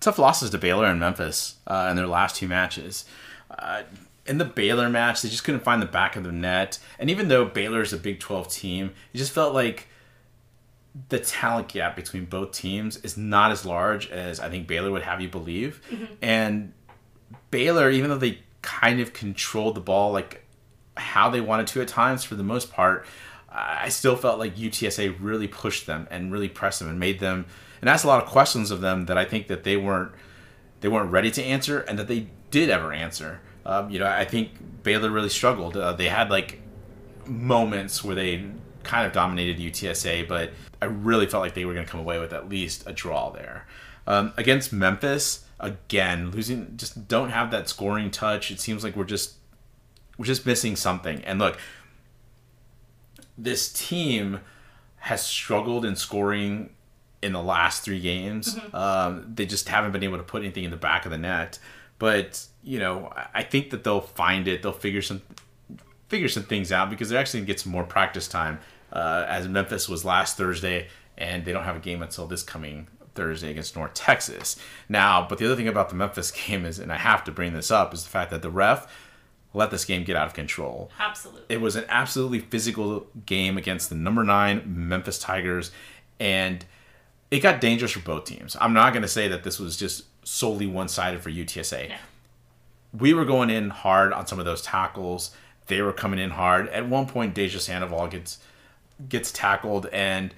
[0.00, 3.04] Tough losses to Baylor and Memphis uh, in their last two matches.
[3.50, 3.82] Uh,
[4.26, 6.78] in the Baylor match, they just couldn't find the back of the net.
[6.98, 9.88] And even though Baylor is a Big 12 team, it just felt like
[11.08, 15.02] the talent gap between both teams is not as large as I think Baylor would
[15.02, 15.80] have you believe.
[15.90, 16.14] Mm-hmm.
[16.22, 16.72] And
[17.50, 20.44] Baylor, even though they kind of controlled the ball like
[20.96, 23.06] how they wanted to at times for the most part,
[23.50, 27.46] I still felt like UTSA really pushed them and really pressed them and made them
[27.80, 30.12] and asked a lot of questions of them that I think that they weren't
[30.80, 33.40] they weren't ready to answer and that they did ever answer.
[33.64, 35.76] Um, you know, I think Baylor really struggled.
[35.76, 36.60] Uh, they had like
[37.26, 38.50] moments where they
[38.82, 42.18] kind of dominated UTSA, but I really felt like they were going to come away
[42.18, 43.66] with at least a draw there.
[44.06, 48.50] Um, against Memphis, again, losing just don't have that scoring touch.
[48.50, 49.34] It seems like we're just
[50.16, 51.22] we're just missing something.
[51.24, 51.58] And look,
[53.36, 54.40] this team
[54.96, 56.70] has struggled in scoring
[57.22, 58.54] in the last three games.
[58.54, 58.76] Mm-hmm.
[58.76, 61.58] Um, they just haven't been able to put anything in the back of the net.
[61.98, 64.62] But you know, I think that they'll find it.
[64.62, 65.22] They'll figure some
[66.08, 68.60] figure some things out because they're actually gonna get some more practice time.
[68.90, 70.88] Uh, as Memphis was last Thursday,
[71.18, 74.56] and they don't have a game until this coming Thursday against North Texas.
[74.88, 77.52] Now, but the other thing about the Memphis game is, and I have to bring
[77.52, 78.90] this up, is the fact that the ref
[79.54, 80.90] let this game get out of control.
[80.98, 81.42] Absolutely.
[81.48, 85.70] It was an absolutely physical game against the number nine Memphis Tigers,
[86.20, 86.64] and
[87.30, 88.56] it got dangerous for both teams.
[88.60, 91.88] I'm not going to say that this was just solely one sided for UTSA.
[91.88, 91.96] No.
[92.96, 95.30] We were going in hard on some of those tackles.
[95.68, 96.68] They were coming in hard.
[96.68, 98.38] At one point, Deja Sandoval gets
[99.08, 100.34] gets tackled, and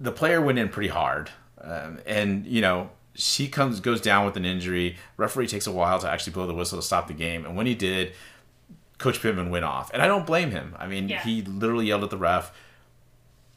[0.00, 1.30] the player went in pretty hard.
[1.60, 4.96] Um, and you know, she comes goes down with an injury.
[5.16, 7.66] Referee takes a while to actually blow the whistle to stop the game, and when
[7.66, 8.12] he did,
[8.98, 10.74] Coach Pittman went off, and I don't blame him.
[10.78, 11.22] I mean, yeah.
[11.22, 12.52] he literally yelled at the ref.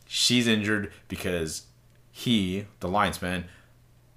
[0.06, 1.64] She's injured because
[2.12, 3.46] he, the linesman,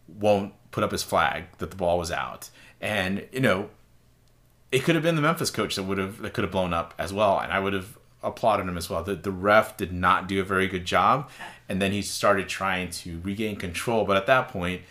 [0.09, 2.51] won't put up his flag that the ball was out,
[2.81, 3.71] and you know,
[4.73, 6.95] it could have been the Memphis coach that would have that could have blown up
[6.99, 9.03] as well, and I would have applauded him as well.
[9.03, 11.31] The the ref did not do a very good job,
[11.69, 14.83] and then he started trying to regain control, but at that point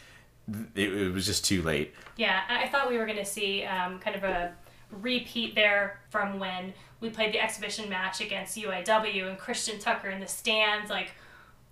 [0.76, 1.94] it, it was just too late.
[2.18, 4.54] Yeah, I thought we were going to see um, kind of a
[4.92, 10.20] repeat there from when we played the exhibition match against UIW and Christian Tucker in
[10.20, 11.12] the stands like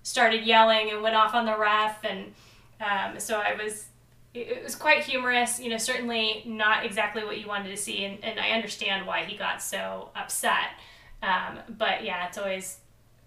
[0.01, 2.33] started yelling and went off on the ref and
[2.81, 3.85] um, so I was
[4.33, 5.59] it was quite humorous.
[5.59, 9.23] You know, certainly not exactly what you wanted to see, and, and I understand why
[9.25, 10.71] he got so upset.
[11.21, 12.77] Um, but yeah, it's always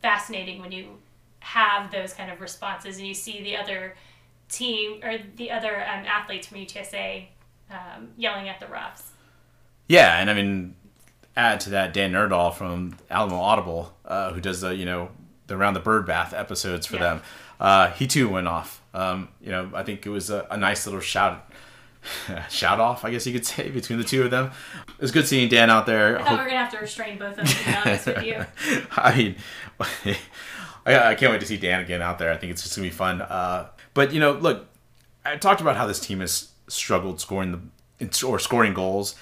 [0.02, 0.98] fascinating when you
[1.40, 3.94] have those kind of responses and you see the other
[4.48, 7.26] team or the other um, athletes from UTSA
[7.70, 9.02] um, yelling at the refs.
[9.88, 10.74] Yeah, and I mean,
[11.36, 15.10] add to that Dan Nerdahl from Alamo Audible, uh, who does the you know
[15.46, 17.02] the around the bird bath episodes for yeah.
[17.02, 17.22] them.
[17.60, 18.82] Uh, he too went off.
[18.94, 21.50] Um, you know, I think it was a, a nice little shout
[22.50, 24.50] shout off, I guess you could say, between the two of them.
[24.88, 26.18] It was good seeing Dan out there.
[26.18, 27.46] I thought we were gonna have to restrain both of them.
[27.46, 28.46] To be honest with you.
[28.92, 29.36] I mean,
[30.86, 32.32] I, I, can't wait to see Dan again out there.
[32.32, 33.22] I think it's just gonna be fun.
[33.22, 34.66] Uh, but you know, look,
[35.24, 37.52] I talked about how this team has struggled scoring
[37.98, 39.14] the or scoring goals.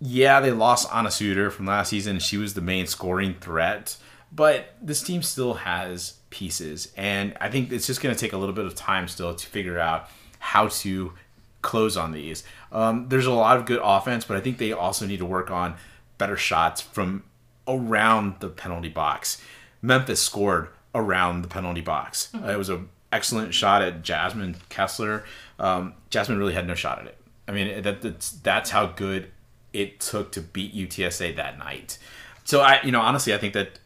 [0.00, 2.18] Yeah, they lost Anna Suter from last season.
[2.18, 3.96] She was the main scoring threat,
[4.30, 8.36] but this team still has pieces, and I think it's just going to take a
[8.36, 11.14] little bit of time still to figure out how to
[11.62, 12.44] close on these.
[12.70, 15.50] Um, there's a lot of good offense, but I think they also need to work
[15.50, 15.76] on
[16.18, 17.24] better shots from
[17.66, 19.40] around the penalty box.
[19.80, 22.28] Memphis scored around the penalty box.
[22.34, 22.44] Mm-hmm.
[22.44, 25.24] Uh, it was an excellent shot at Jasmine Kessler.
[25.58, 27.16] Um, Jasmine really had no shot at it.
[27.48, 29.30] I mean, that, that's that's how good
[29.72, 31.96] it took to beat UTSA that night.
[32.44, 33.78] So I, you know, honestly, I think that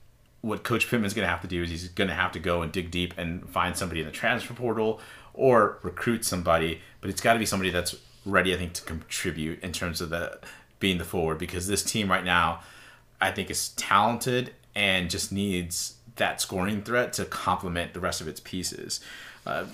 [0.43, 2.63] what Coach Pittman's going to have to do is he's going to have to go
[2.63, 5.01] and dig deep and find somebody in the transfer portal
[5.35, 6.81] or recruit somebody.
[7.01, 10.11] But it's got to be somebody that's ready, I think, to contribute in terms of
[10.11, 10.39] the
[10.79, 12.61] being the forward because this team right now,
[13.21, 18.29] I think, is talented and just needs that scoring threat to complement the rest of
[18.29, 19.01] its pieces.
[19.47, 19.65] Uh,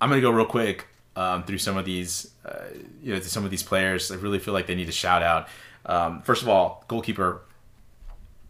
[0.00, 2.64] I'm going to go real quick um, through some of these, uh,
[3.02, 4.10] you know, some of these players.
[4.10, 5.48] I really feel like they need a shout out.
[5.86, 7.42] Um, first of all, goalkeeper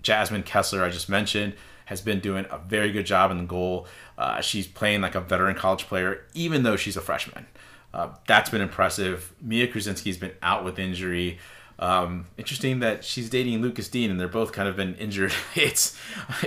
[0.06, 1.54] Jasmine Kessler, I just mentioned,
[1.86, 3.88] has been doing a very good job in the goal.
[4.16, 7.44] Uh, she's playing like a veteran college player, even though she's a freshman.
[7.92, 9.34] Uh, that's been impressive.
[9.42, 11.38] Mia Kruzinski's been out with injury.
[11.80, 15.32] Um, interesting that she's dating Lucas Dean, and they're both kind of been injured.
[15.56, 15.98] it's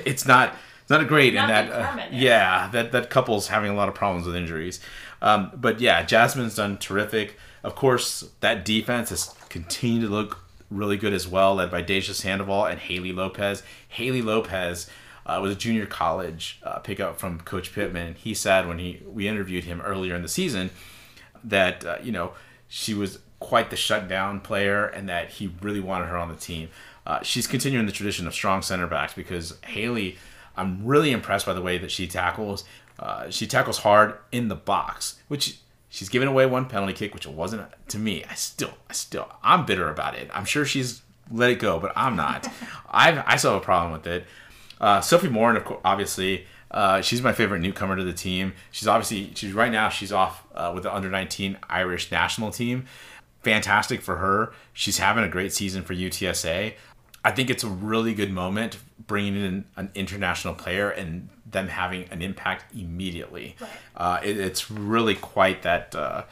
[0.05, 3.72] it's not it's not a great not in that uh, yeah that that couple's having
[3.72, 4.80] a lot of problems with injuries.
[5.22, 7.38] Um, but yeah, Jasmine's done terrific.
[7.62, 12.13] Of course, that defense has continued to look really good as well, led by Deja
[12.13, 13.63] Sandoval and Haley Lopez.
[13.88, 14.89] Haley Lopez
[15.26, 18.15] uh, was a junior college uh, pickup from Coach Pittman.
[18.15, 20.72] He said when he we interviewed him earlier in the season
[21.43, 22.34] that uh, you know
[22.67, 26.70] she was quite the shutdown player and that he really wanted her on the team.
[27.05, 30.17] Uh, she's continuing the tradition of strong center backs because Haley,
[30.55, 32.63] I'm really impressed by the way that she tackles.
[32.99, 35.59] Uh, she tackles hard in the box, which
[35.90, 38.24] she's given away one penalty kick, which it wasn't to me.
[38.24, 40.30] I still, I still, I'm bitter about it.
[40.34, 42.48] I'm sure she's let it go, but I'm not.
[42.90, 44.26] I I still have a problem with it.
[44.80, 48.54] Uh, Sophie Moore, obviously, uh, she's my favorite newcomer to the team.
[48.72, 52.86] She's obviously she's right now she's off uh, with the under 19 Irish national team.
[53.42, 54.52] Fantastic for her.
[54.74, 56.74] She's having a great season for UTSA.
[57.24, 62.05] I think it's a really good moment bringing in an international player and them having
[62.11, 63.55] an impact immediately.
[63.59, 63.70] Right.
[63.95, 66.24] Uh, it, it's really quite that uh,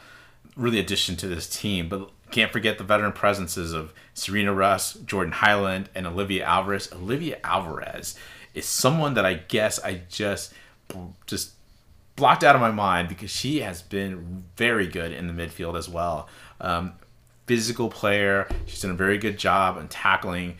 [0.56, 1.88] really addition to this team.
[1.88, 6.90] But can't forget the veteran presences of Serena Russ, Jordan Hyland, and Olivia Alvarez.
[6.92, 8.16] Olivia Alvarez
[8.54, 10.52] is someone that I guess I just
[11.26, 11.52] just
[12.16, 15.88] blocked out of my mind because she has been very good in the midfield as
[15.88, 16.28] well.
[16.60, 16.94] Um,
[17.46, 18.48] physical player.
[18.66, 20.56] She's done a very good job on tackling.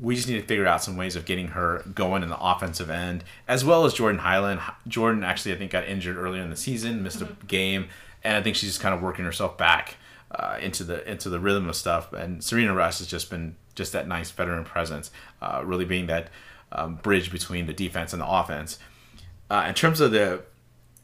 [0.00, 2.90] We just need to figure out some ways of getting her going in the offensive
[2.90, 4.60] end, as well as Jordan Hyland.
[4.88, 7.40] Jordan actually, I think, got injured earlier in the season, missed mm-hmm.
[7.40, 7.88] a game,
[8.24, 9.96] and I think she's just kind of working herself back
[10.32, 12.12] uh, into the into the rhythm of stuff.
[12.12, 15.10] And Serena Russ has just been just that nice veteran presence,
[15.40, 16.30] uh, really being that
[16.72, 18.78] um, bridge between the defense and the offense.
[19.48, 20.42] Uh, in terms of the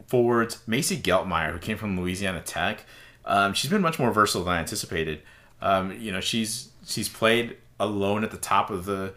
[0.06, 2.84] forwards, Macy Geltmeyer, who came from Louisiana Tech,
[3.24, 5.22] um, she's been much more versatile than I anticipated.
[5.60, 9.14] Um, you know, she's she's played alone at the top of the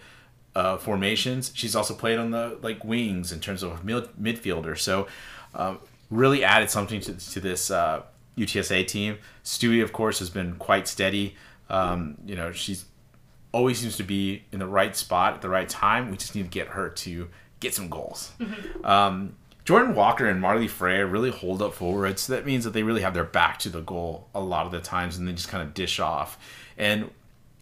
[0.55, 1.51] uh, formations.
[1.53, 4.77] She's also played on the like wings in terms of mid- midfielder.
[4.77, 5.07] So,
[5.53, 5.79] um,
[6.09, 8.03] really added something to, to this uh,
[8.37, 9.17] UTSA team.
[9.43, 11.35] Stewie, of course, has been quite steady.
[11.69, 12.85] Um, you know, she's
[13.51, 16.11] always seems to be in the right spot at the right time.
[16.11, 17.29] We just need to get her to
[17.59, 18.31] get some goals.
[18.39, 18.85] Mm-hmm.
[18.85, 22.83] Um, Jordan Walker and Marley Freya really hold up forward, so that means that they
[22.83, 25.47] really have their back to the goal a lot of the times, and they just
[25.47, 26.37] kind of dish off.
[26.77, 27.09] And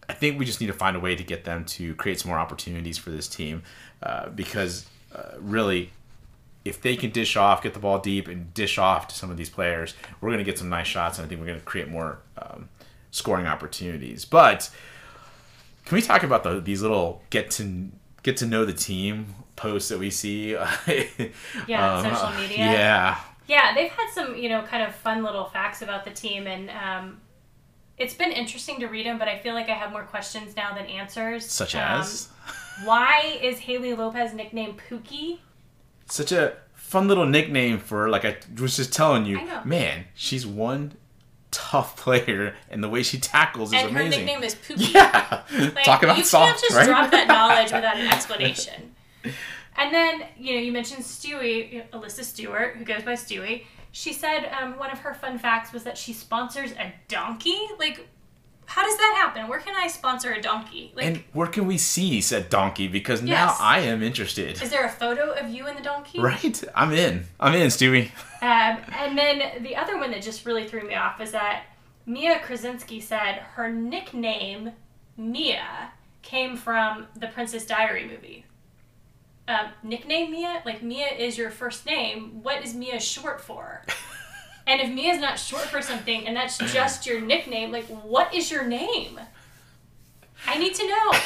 [0.10, 2.30] I think we just need to find a way to get them to create some
[2.30, 3.64] more opportunities for this team,
[4.02, 4.86] uh, because
[5.16, 5.92] uh, really,
[6.66, 9.38] if they can dish off, get the ball deep, and dish off to some of
[9.38, 11.66] these players, we're going to get some nice shots, and I think we're going to
[11.66, 12.70] create more um,
[13.12, 14.26] scoring opportunities.
[14.26, 14.70] But
[15.86, 17.90] can we talk about the, these little get to
[18.24, 20.52] get to know the team posts that we see?
[21.68, 22.58] yeah, um, social media.
[22.58, 26.48] Yeah, Yeah, they've had some, you know, kind of fun little facts about the team,
[26.48, 27.22] and um,
[27.98, 30.74] it's been interesting to read them, but I feel like I have more questions now
[30.74, 31.50] than answers.
[31.50, 32.30] Such as?
[32.48, 32.54] Um,
[32.86, 35.40] why is Haley Lopez nicknamed Pookie?
[36.10, 40.94] Such a fun little nickname for, like I was just telling you, man, she's one
[41.52, 44.22] tough player, and the way she tackles is and amazing.
[44.22, 44.94] And her nickname is Pookie.
[44.94, 45.44] Yeah,
[45.76, 46.86] like, talk about you soft, can't just right?
[46.88, 48.96] drop that knowledge without an explanation.
[49.78, 53.64] And then you know you mentioned Stewie, Alyssa Stewart, who goes by Stewie.
[53.96, 57.60] She said um, one of her fun facts was that she sponsors a donkey.
[57.78, 58.08] Like,
[58.66, 59.48] how does that happen?
[59.48, 60.92] Where can I sponsor a donkey?
[60.96, 62.88] Like, and where can we see said donkey?
[62.88, 63.30] Because yes.
[63.30, 64.60] now I am interested.
[64.64, 66.20] Is there a photo of you and the donkey?
[66.20, 67.26] Right, I'm in.
[67.40, 68.10] I'm in, Stewie.
[68.42, 71.66] Um, and then the other one that just really threw me off was that
[72.08, 74.72] Mia Krasinski said her nickname
[75.18, 75.92] Mia
[76.24, 78.44] came from the Princess Diary movie.
[79.48, 80.62] Um, nickname Mia?
[80.66, 82.44] Like Mia is your first name.
[82.44, 83.84] What is Mia short for?
[84.68, 88.34] and if Mia is not short for something and that's just your nickname, like what
[88.34, 89.20] is your name?
[90.48, 91.20] I need to know.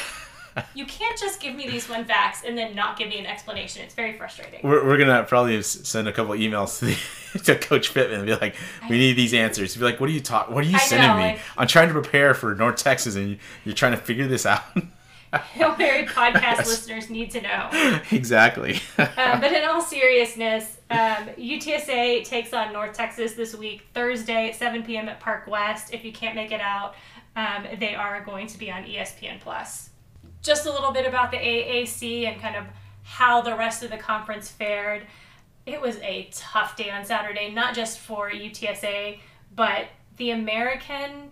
[0.74, 3.82] You can't just give me these one facts and then not give me an explanation.
[3.82, 4.60] It's very frustrating.
[4.64, 8.34] We're, we're gonna probably send a couple emails to, the, to Coach Pittman and be
[8.34, 8.56] like,
[8.88, 10.54] "We need these answers." Be like, "What are you talking?
[10.54, 11.22] What are you I sending know, me?
[11.22, 14.46] Like, I'm trying to prepare for North Texas, and you, are trying to figure this
[14.46, 14.64] out."
[15.52, 18.00] Hail Mary podcast listeners need to know.
[18.10, 18.80] Exactly.
[18.98, 19.08] um,
[19.40, 24.82] but in all seriousness, um, UTSA takes on North Texas this week, Thursday at 7
[24.82, 25.08] p.m.
[25.08, 25.92] at Park West.
[25.92, 26.94] If you can't make it out,
[27.36, 29.90] um, they are going to be on ESPN Plus.
[30.42, 32.64] Just a little bit about the AAC and kind of
[33.02, 35.06] how the rest of the conference fared.
[35.66, 39.18] It was a tough day on Saturday, not just for UTSA,
[39.54, 41.30] but the American,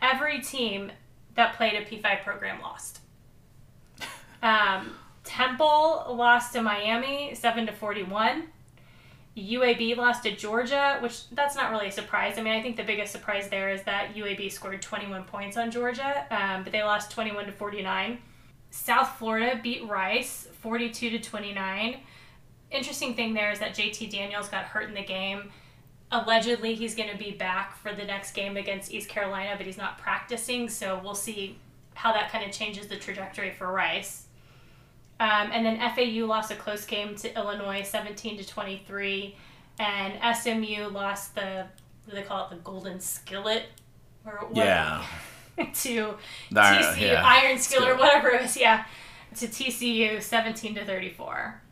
[0.00, 0.92] every team
[1.34, 3.01] that played a P5 program lost.
[4.42, 8.48] Um, Temple lost to Miami, seven to forty-one.
[9.36, 12.36] UAB lost to Georgia, which that's not really a surprise.
[12.36, 15.70] I mean, I think the biggest surprise there is that UAB scored 21 points on
[15.70, 18.18] Georgia, um, but they lost 21 to 49.
[18.70, 22.00] South Florida beat Rice 42 to 29.
[22.70, 25.50] Interesting thing there is that JT Daniels got hurt in the game.
[26.10, 29.78] Allegedly, he's going to be back for the next game against East Carolina, but he's
[29.78, 31.58] not practicing, so we'll see
[31.94, 34.26] how that kind of changes the trajectory for Rice.
[35.22, 39.36] Um, and then FAU lost a close game to Illinois, 17 to 23,
[39.78, 41.66] and SMU lost the
[42.04, 43.66] what do they call it, the Golden Skillet,
[44.26, 44.56] or what?
[44.56, 45.06] Yeah.
[45.74, 46.16] to
[46.50, 47.22] the, TCU yeah.
[47.24, 48.84] Iron Skillet or whatever it was, yeah,
[49.36, 51.62] to TCU, 17 to 34.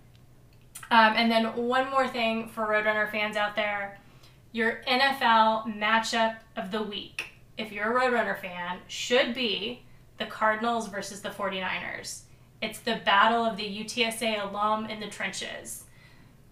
[0.92, 3.98] Um, and then one more thing for Roadrunner fans out there,
[4.52, 9.82] your NFL matchup of the week, if you're a Roadrunner fan, should be
[10.18, 12.20] the Cardinals versus the 49ers.
[12.62, 15.84] It's the battle of the UTSA alum in the trenches.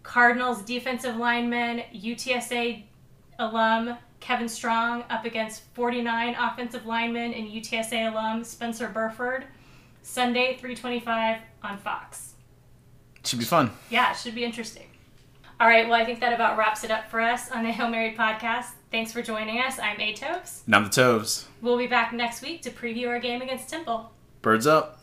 [0.03, 2.85] Cardinals defensive lineman, UTSA
[3.39, 9.45] alum Kevin Strong up against 49 offensive linemen and UTSA alum Spencer Burford.
[10.03, 12.35] Sunday, 325 on Fox.
[13.25, 13.71] Should be fun.
[13.91, 14.87] Yeah, it should be interesting.
[15.61, 17.89] All right, well, I think that about wraps it up for us on the Hail
[17.89, 18.71] Mary podcast.
[18.91, 19.79] Thanks for joining us.
[19.79, 20.63] I'm A Toves.
[20.67, 21.47] And I'm the Toves.
[21.61, 24.13] We'll be back next week to preview our game against Temple.
[24.41, 25.01] Birds up.